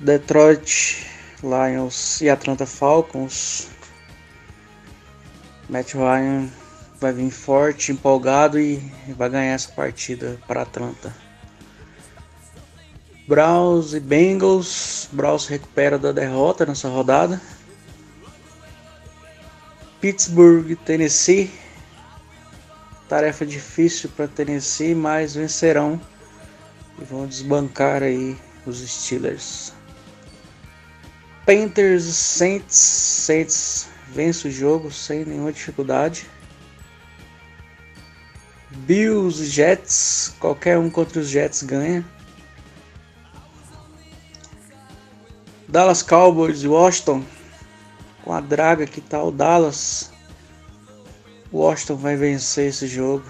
Detroit 0.00 1.04
Lions 1.42 2.20
e 2.20 2.28
Atlanta 2.28 2.66
Falcons. 2.66 3.68
Matt 5.68 5.94
Ryan 5.94 6.48
vai 7.00 7.12
vir 7.12 7.30
forte, 7.30 7.92
empolgado 7.92 8.58
e 8.58 8.76
vai 9.16 9.28
ganhar 9.28 9.54
essa 9.54 9.70
partida 9.72 10.38
para 10.46 10.62
Atlanta. 10.62 11.14
Browns 13.28 13.92
e 13.92 14.00
Bengals. 14.00 15.08
Browns 15.12 15.46
recupera 15.46 15.98
da 15.98 16.12
derrota 16.12 16.64
nessa 16.64 16.88
rodada. 16.88 17.40
Pittsburgh 20.00 20.70
e 20.70 20.76
Tennessee. 20.76 21.50
Tarefa 23.08 23.44
difícil 23.44 24.10
para 24.10 24.28
Tennessee, 24.28 24.94
mas 24.94 25.34
vencerão 25.34 26.00
e 27.00 27.04
vão 27.04 27.26
desbancar 27.26 28.02
aí 28.02 28.36
os 28.66 28.78
Steelers. 28.78 29.77
Panthers 31.48 32.04
e 32.04 32.12
Saints. 32.12 32.76
Saints 32.76 33.88
vence 34.08 34.46
o 34.46 34.50
jogo 34.50 34.92
sem 34.92 35.24
nenhuma 35.24 35.50
dificuldade. 35.50 36.28
Bills 38.70 39.42
e 39.42 39.46
Jets. 39.46 40.34
Qualquer 40.38 40.76
um 40.76 40.90
contra 40.90 41.20
os 41.20 41.30
Jets 41.30 41.62
ganha. 41.62 42.04
Dallas 45.66 46.02
Cowboys 46.02 46.62
e 46.62 46.68
Washington. 46.68 47.24
Com 48.22 48.34
a 48.34 48.42
draga 48.42 48.86
que 48.86 49.00
tá 49.00 49.22
o 49.22 49.30
Dallas. 49.30 50.10
Washington 51.50 51.96
vai 51.96 52.14
vencer 52.14 52.68
esse 52.68 52.86
jogo. 52.86 53.24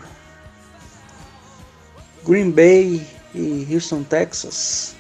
Green 2.27 2.51
Bay 2.51 3.07
e 3.33 3.69
Houston, 3.73 4.03
Texas. 4.03 4.98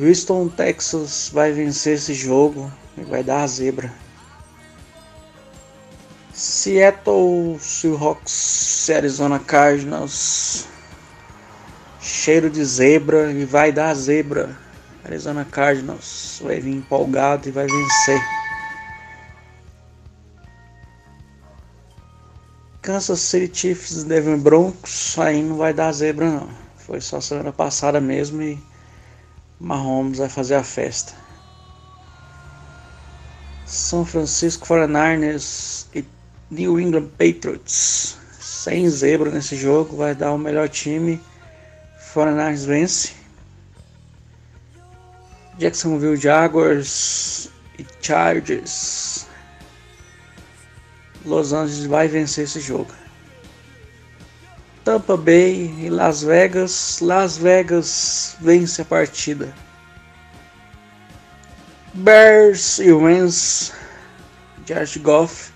Houston, 0.00 0.48
Texas 0.48 1.30
vai 1.32 1.50
vencer 1.50 1.94
esse 1.94 2.14
jogo 2.14 2.70
e 2.96 3.02
vai 3.02 3.24
dar 3.24 3.42
a 3.42 3.46
zebra. 3.46 3.92
Seattle 6.32 7.58
Seahawks, 7.58 8.88
Arizona 8.94 9.40
Cardinals. 9.40 10.66
Cheiro 12.00 12.48
de 12.48 12.64
zebra 12.64 13.32
e 13.32 13.44
vai 13.44 13.72
dar 13.72 13.92
zebra. 13.94 14.56
Arizona 15.04 15.44
Cardinals 15.44 16.40
vai 16.44 16.60
vir 16.60 16.76
empolgado 16.76 17.48
e 17.48 17.52
vai 17.52 17.66
vencer. 17.66 18.20
Kansas 22.80 23.20
City 23.20 23.50
Chiefs 23.52 24.04
Denver 24.04 24.38
Broncos, 24.38 25.18
aí 25.18 25.42
não 25.42 25.56
vai 25.56 25.74
dar 25.74 25.92
zebra 25.92 26.30
não. 26.30 26.48
Foi 26.76 27.00
só 27.00 27.20
semana 27.20 27.52
passada 27.52 28.00
mesmo 28.00 28.40
e 28.40 28.67
Mahomes 29.60 30.18
vai 30.18 30.28
fazer 30.28 30.54
a 30.54 30.62
festa. 30.62 31.14
São 33.66 34.04
Francisco 34.04 34.66
49ers 34.66 35.86
e 35.94 36.04
New 36.50 36.80
England 36.80 37.08
Patriots. 37.18 38.16
Sem 38.38 38.88
zebra 38.88 39.30
nesse 39.30 39.56
jogo, 39.56 39.96
vai 39.96 40.14
dar 40.14 40.32
o 40.32 40.38
melhor 40.38 40.68
time. 40.68 41.20
49ers 42.14 42.66
vence. 42.66 43.12
Jacksonville 45.58 46.16
Jaguars 46.16 47.50
e 47.78 47.86
Chargers. 48.00 49.26
Los 51.24 51.52
Angeles 51.52 51.86
vai 51.86 52.06
vencer 52.06 52.44
esse 52.44 52.60
jogo. 52.60 52.92
Tampa 54.88 55.18
Bay 55.18 55.84
e 55.84 55.90
Las 55.90 56.22
Vegas. 56.22 57.00
Las 57.02 57.36
Vegas 57.36 58.38
vence 58.40 58.80
a 58.80 58.86
partida. 58.86 59.52
Bears 61.92 62.78
e 62.78 62.90
Rams. 62.90 63.70
Jared 64.64 64.98
Goff 65.00 65.52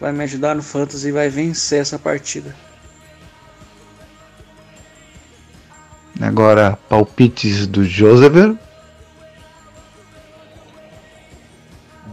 vai 0.00 0.10
me 0.10 0.24
ajudar 0.24 0.56
no 0.56 0.62
fantasy 0.64 1.06
e 1.06 1.12
vai 1.12 1.28
vencer 1.28 1.82
essa 1.82 2.00
partida. 2.00 2.52
Agora, 6.20 6.76
palpites 6.88 7.64
do 7.64 7.84
Joseph. 7.84 8.58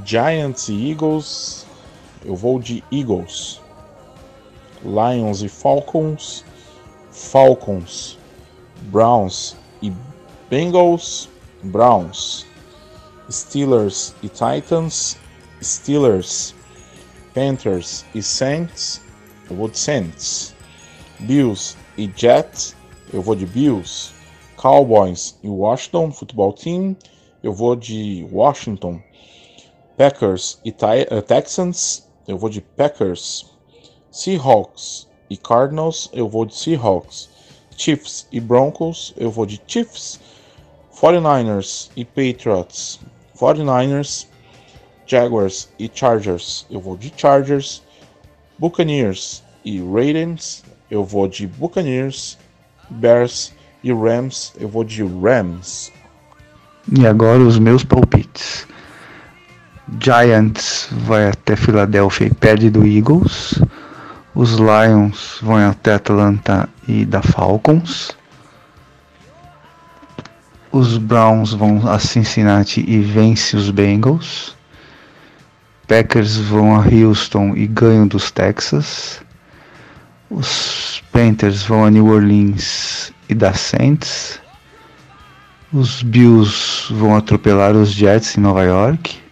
Giants 0.06 0.70
e 0.70 0.92
Eagles. 0.92 1.66
Eu 2.24 2.36
vou 2.36 2.60
de 2.60 2.84
Eagles. 2.92 3.65
Lions 4.86 5.42
e 5.42 5.50
Falcons. 5.50 6.46
Falcons. 7.12 8.18
Browns 8.84 9.56
e 9.82 9.92
Bengals. 10.50 11.28
Browns. 11.64 12.46
Steelers 13.30 14.14
e 14.22 14.30
Titans. 14.30 15.18
Steelers. 15.62 16.54
Panthers 17.34 18.06
e 18.14 18.22
Saints. 18.22 19.02
Eu 19.50 19.56
vou 19.56 19.68
de 19.68 19.78
Saints. 19.80 20.56
Bills 21.20 21.76
e 21.98 22.10
Jets. 22.16 22.76
Eu 23.12 23.22
vou 23.22 23.36
de 23.36 23.46
Bills. 23.46 24.14
Cowboys 24.56 25.38
e 25.44 25.50
Washington 25.50 26.12
Football 26.12 26.54
Team. 26.54 26.96
Eu 27.44 27.54
vou 27.54 27.76
de 27.76 28.28
Washington. 28.32 29.02
Packers 29.98 30.60
e 30.64 30.70
uh, 30.70 31.22
Texans. 31.22 32.08
Eu 32.28 32.38
vou 32.38 32.50
de 32.50 32.62
Packers. 32.62 33.55
Seahawks 34.16 35.10
e 35.30 35.36
Cardinals. 35.36 36.10
Eu 36.14 36.30
vou 36.30 36.46
de 36.46 36.56
Seahawks. 36.56 37.28
Chiefs 37.76 38.26
e 38.32 38.40
Broncos. 38.40 39.14
Eu 39.18 39.30
vou 39.30 39.46
de 39.46 39.62
Chiefs. 39.68 40.22
49ers 40.98 41.90
e 41.98 42.06
Patriots. 42.06 43.02
49ers. 43.38 44.26
Jaguars 45.06 45.68
e 45.78 45.92
Chargers. 45.94 46.66
Eu 46.72 46.80
vou 46.80 46.96
de 46.96 47.12
Chargers. 47.18 47.84
Buccaneers 48.58 49.44
e 49.66 49.82
Ravens. 49.82 50.64
Eu 50.90 51.04
vou 51.04 51.28
de 51.28 51.46
Buccaneers. 51.46 52.38
Bears 52.90 53.52
e 53.84 53.92
Rams. 53.92 54.54
Eu 54.58 54.70
vou 54.70 54.86
de 54.86 55.04
Rams. 55.04 55.92
E 56.98 57.06
agora 57.06 57.42
os 57.42 57.60
meus 57.60 57.84
palpites. 57.84 58.66
Giants 60.00 60.88
vai 61.06 61.28
até 61.28 61.58
Filadélfia 61.58 62.28
e 62.28 62.34
perde 62.34 62.70
do 62.70 62.88
Eagles. 62.88 63.60
Os 64.36 64.56
Lions 64.56 65.38
vão 65.42 65.70
até 65.70 65.94
Atlanta 65.94 66.68
e 66.86 67.06
da 67.06 67.22
Falcons. 67.22 68.12
Os 70.74 70.98
Browns 70.98 71.54
vão 71.54 71.90
a 71.90 71.98
Cincinnati 72.00 72.84
e 72.86 73.00
vence 73.00 73.56
os 73.56 73.72
Bengals. 73.72 74.54
Packers 75.88 76.36
vão 76.36 76.76
a 76.76 76.80
Houston 76.80 77.56
e 77.56 77.66
ganham 77.66 78.06
dos 78.06 78.30
Texas. 78.30 79.22
Os 80.30 81.02
Panthers 81.14 81.64
vão 81.64 81.86
a 81.86 81.90
New 81.90 82.08
Orleans 82.08 83.14
e 83.30 83.34
da 83.34 83.54
Saints. 83.54 84.42
Os 85.72 86.04
Bills 86.04 86.94
vão 86.94 87.16
atropelar 87.16 87.74
os 87.74 87.92
Jets 87.92 88.38
em 88.38 88.42
Nova 88.42 88.64
York. 88.64 89.25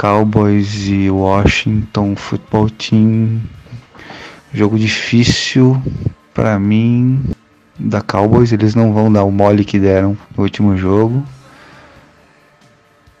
Cowboys 0.00 0.86
e 0.86 1.10
Washington 1.10 2.14
Football 2.14 2.70
Team. 2.70 3.42
Jogo 4.54 4.78
difícil 4.78 5.82
para 6.32 6.56
mim. 6.56 7.24
Da 7.76 8.00
Cowboys, 8.00 8.52
eles 8.52 8.76
não 8.76 8.92
vão 8.92 9.12
dar 9.12 9.24
o 9.24 9.32
mole 9.32 9.64
que 9.64 9.76
deram 9.80 10.16
no 10.36 10.44
último 10.44 10.76
jogo. 10.76 11.24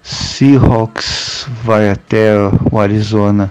Seahawks 0.04 1.48
vai 1.64 1.90
até 1.90 2.34
o 2.70 2.78
Arizona 2.78 3.50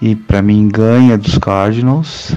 e 0.00 0.14
para 0.14 0.40
mim 0.40 0.68
ganha 0.68 1.18
dos 1.18 1.38
Cardinals. 1.38 2.36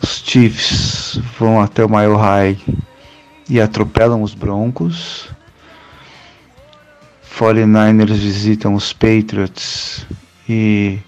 Os 0.00 0.22
Chiefs 0.24 1.20
vão 1.36 1.60
até 1.60 1.84
o 1.84 1.90
Mile 1.90 2.16
High 2.16 2.58
e 3.50 3.60
atropelam 3.60 4.22
os 4.22 4.32
Broncos. 4.32 5.28
49ers 7.38 8.16
visitam 8.18 8.74
os 8.74 8.92
Patriots 8.92 10.04
e 10.48 10.98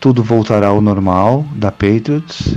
tudo 0.00 0.22
voltará 0.22 0.68
ao 0.68 0.80
normal 0.80 1.44
da 1.54 1.70
Patriots. 1.70 2.56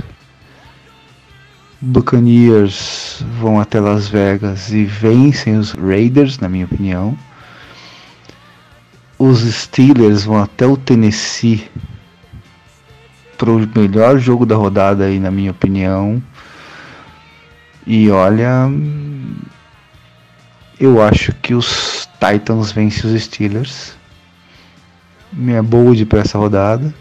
Buccaneers 1.82 3.22
vão 3.38 3.60
até 3.60 3.78
Las 3.78 4.08
Vegas 4.08 4.72
e 4.72 4.84
vencem 4.84 5.58
os 5.58 5.72
Raiders, 5.72 6.38
na 6.38 6.48
minha 6.48 6.64
opinião. 6.64 7.18
Os 9.18 9.40
Steelers 9.40 10.24
vão 10.24 10.42
até 10.42 10.66
o 10.66 10.76
Tennessee 10.76 11.68
para 13.36 13.50
o 13.50 13.68
melhor 13.76 14.18
jogo 14.18 14.46
da 14.46 14.56
rodada 14.56 15.04
aí, 15.04 15.20
na 15.20 15.30
minha 15.30 15.50
opinião. 15.50 16.22
E 17.86 18.08
olha, 18.10 18.70
eu 20.80 21.02
acho 21.02 21.34
que 21.34 21.52
os 21.52 22.01
Titans 22.22 22.70
vencem 22.70 23.10
os 23.10 23.20
Steelers. 23.20 23.96
Minha 25.32 25.62
bold 25.62 26.06
para 26.06 26.20
essa 26.20 26.38
rodada. 26.38 26.94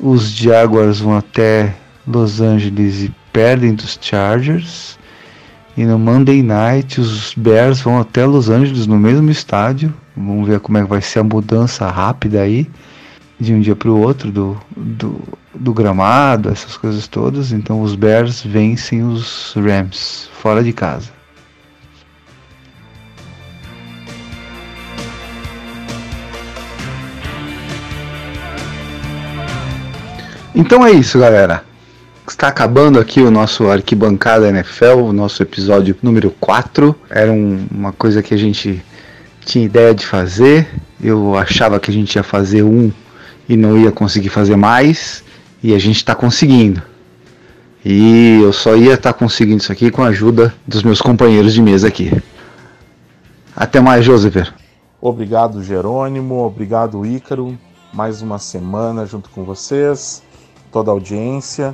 Os 0.00 0.30
Jaguars 0.30 0.98
vão 0.98 1.16
até 1.16 1.76
Los 2.04 2.40
Angeles 2.40 3.04
e 3.04 3.14
perdem 3.32 3.72
dos 3.72 3.96
Chargers. 4.00 4.98
E 5.76 5.84
no 5.84 5.96
Monday 5.96 6.42
Night 6.42 7.00
os 7.00 7.34
Bears 7.34 7.80
vão 7.80 8.00
até 8.00 8.26
Los 8.26 8.48
Angeles 8.48 8.88
no 8.88 8.98
mesmo 8.98 9.30
estádio. 9.30 9.94
Vamos 10.16 10.48
ver 10.48 10.58
como 10.58 10.78
é 10.78 10.82
que 10.82 10.88
vai 10.88 11.00
ser 11.00 11.20
a 11.20 11.24
mudança 11.24 11.88
rápida 11.88 12.42
aí 12.42 12.68
de 13.38 13.54
um 13.54 13.60
dia 13.60 13.76
para 13.76 13.90
o 13.90 14.00
outro 14.00 14.30
do, 14.30 14.56
do, 14.76 15.20
do, 15.54 15.72
gramado, 15.72 16.48
essas 16.48 16.76
coisas 16.76 17.06
todas. 17.06 17.52
Então 17.52 17.80
os 17.80 17.94
Bears 17.94 18.42
vencem 18.42 19.02
os 19.02 19.54
Rams 19.54 20.28
fora 20.40 20.64
de 20.64 20.72
casa. 20.72 21.12
Então 30.54 30.86
é 30.86 30.92
isso, 30.92 31.18
galera. 31.18 31.64
Está 32.28 32.46
acabando 32.46 33.00
aqui 33.00 33.20
o 33.20 33.30
nosso 33.30 33.68
Arquibancada 33.68 34.48
NFL, 34.48 35.00
o 35.00 35.12
nosso 35.12 35.42
episódio 35.42 35.96
número 36.00 36.30
4. 36.38 36.94
Era 37.10 37.32
um, 37.32 37.66
uma 37.70 37.92
coisa 37.92 38.22
que 38.22 38.32
a 38.32 38.36
gente 38.36 38.80
tinha 39.44 39.64
ideia 39.64 39.92
de 39.92 40.06
fazer. 40.06 40.68
Eu 41.02 41.36
achava 41.36 41.80
que 41.80 41.90
a 41.90 41.94
gente 41.94 42.14
ia 42.14 42.22
fazer 42.22 42.62
um 42.62 42.92
e 43.48 43.56
não 43.56 43.76
ia 43.76 43.90
conseguir 43.90 44.28
fazer 44.28 44.54
mais. 44.54 45.24
E 45.60 45.74
a 45.74 45.78
gente 45.78 45.96
está 45.96 46.14
conseguindo. 46.14 46.80
E 47.84 48.40
eu 48.40 48.52
só 48.52 48.76
ia 48.76 48.94
estar 48.94 49.12
tá 49.12 49.18
conseguindo 49.18 49.60
isso 49.60 49.72
aqui 49.72 49.90
com 49.90 50.04
a 50.04 50.08
ajuda 50.08 50.54
dos 50.64 50.84
meus 50.84 51.02
companheiros 51.02 51.52
de 51.52 51.60
mesa 51.60 51.88
aqui. 51.88 52.12
Até 53.56 53.80
mais, 53.80 54.04
Joseph. 54.04 54.50
Obrigado, 55.00 55.64
Jerônimo. 55.64 56.46
Obrigado, 56.46 57.04
Ícaro. 57.04 57.58
Mais 57.92 58.22
uma 58.22 58.38
semana 58.38 59.04
junto 59.04 59.28
com 59.30 59.44
vocês, 59.44 60.22
toda 60.74 60.90
a 60.90 60.92
audiência. 60.92 61.72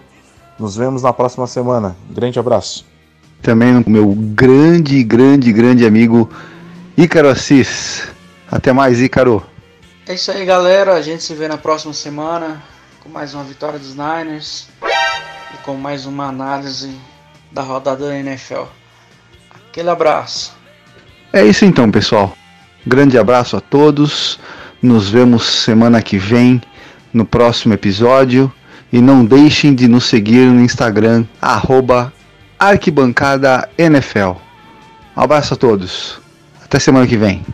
Nos 0.58 0.76
vemos 0.76 1.02
na 1.02 1.10
próxima 1.10 1.46
semana. 1.46 1.96
Grande 2.10 2.38
abraço. 2.38 2.84
Também 3.40 3.74
o 3.74 3.88
meu 3.88 4.14
grande, 4.14 5.02
grande, 5.02 5.50
grande 5.54 5.86
amigo 5.86 6.28
Ícaro 6.98 7.30
Assis. 7.30 8.06
Até 8.52 8.74
mais, 8.74 9.00
Ícaro. 9.00 9.42
É 10.06 10.12
isso 10.12 10.30
aí, 10.30 10.44
galera. 10.44 10.92
A 10.92 11.00
gente 11.00 11.22
se 11.22 11.34
vê 11.34 11.48
na 11.48 11.56
próxima 11.56 11.94
semana 11.94 12.62
com 13.02 13.08
mais 13.08 13.32
uma 13.32 13.42
vitória 13.42 13.78
dos 13.78 13.96
Niners 13.96 14.68
e 15.54 15.56
com 15.64 15.76
mais 15.76 16.04
uma 16.04 16.26
análise 16.26 16.94
da 17.50 17.62
rodada 17.62 18.06
da 18.06 18.18
NFL. 18.18 18.64
Aquele 19.50 19.88
abraço. 19.88 20.54
É 21.32 21.42
isso 21.42 21.64
então, 21.64 21.90
pessoal. 21.90 22.36
Grande 22.86 23.16
abraço 23.16 23.56
a 23.56 23.62
todos. 23.62 24.38
Nos 24.82 25.08
vemos 25.08 25.46
semana 25.46 26.02
que 26.02 26.18
vem 26.18 26.60
no 27.14 27.24
próximo 27.24 27.72
episódio. 27.72 28.52
E 28.92 29.00
não 29.00 29.24
deixem 29.24 29.74
de 29.74 29.86
nos 29.86 30.04
seguir 30.04 30.46
no 30.46 30.60
Instagram, 30.60 31.24
arroba 31.40 32.12
arquibancada 32.58 33.68
NFL. 33.78 34.32
Um 35.16 35.22
abraço 35.22 35.54
a 35.54 35.56
todos. 35.56 36.20
Até 36.64 36.78
semana 36.78 37.06
que 37.06 37.16
vem. 37.16 37.44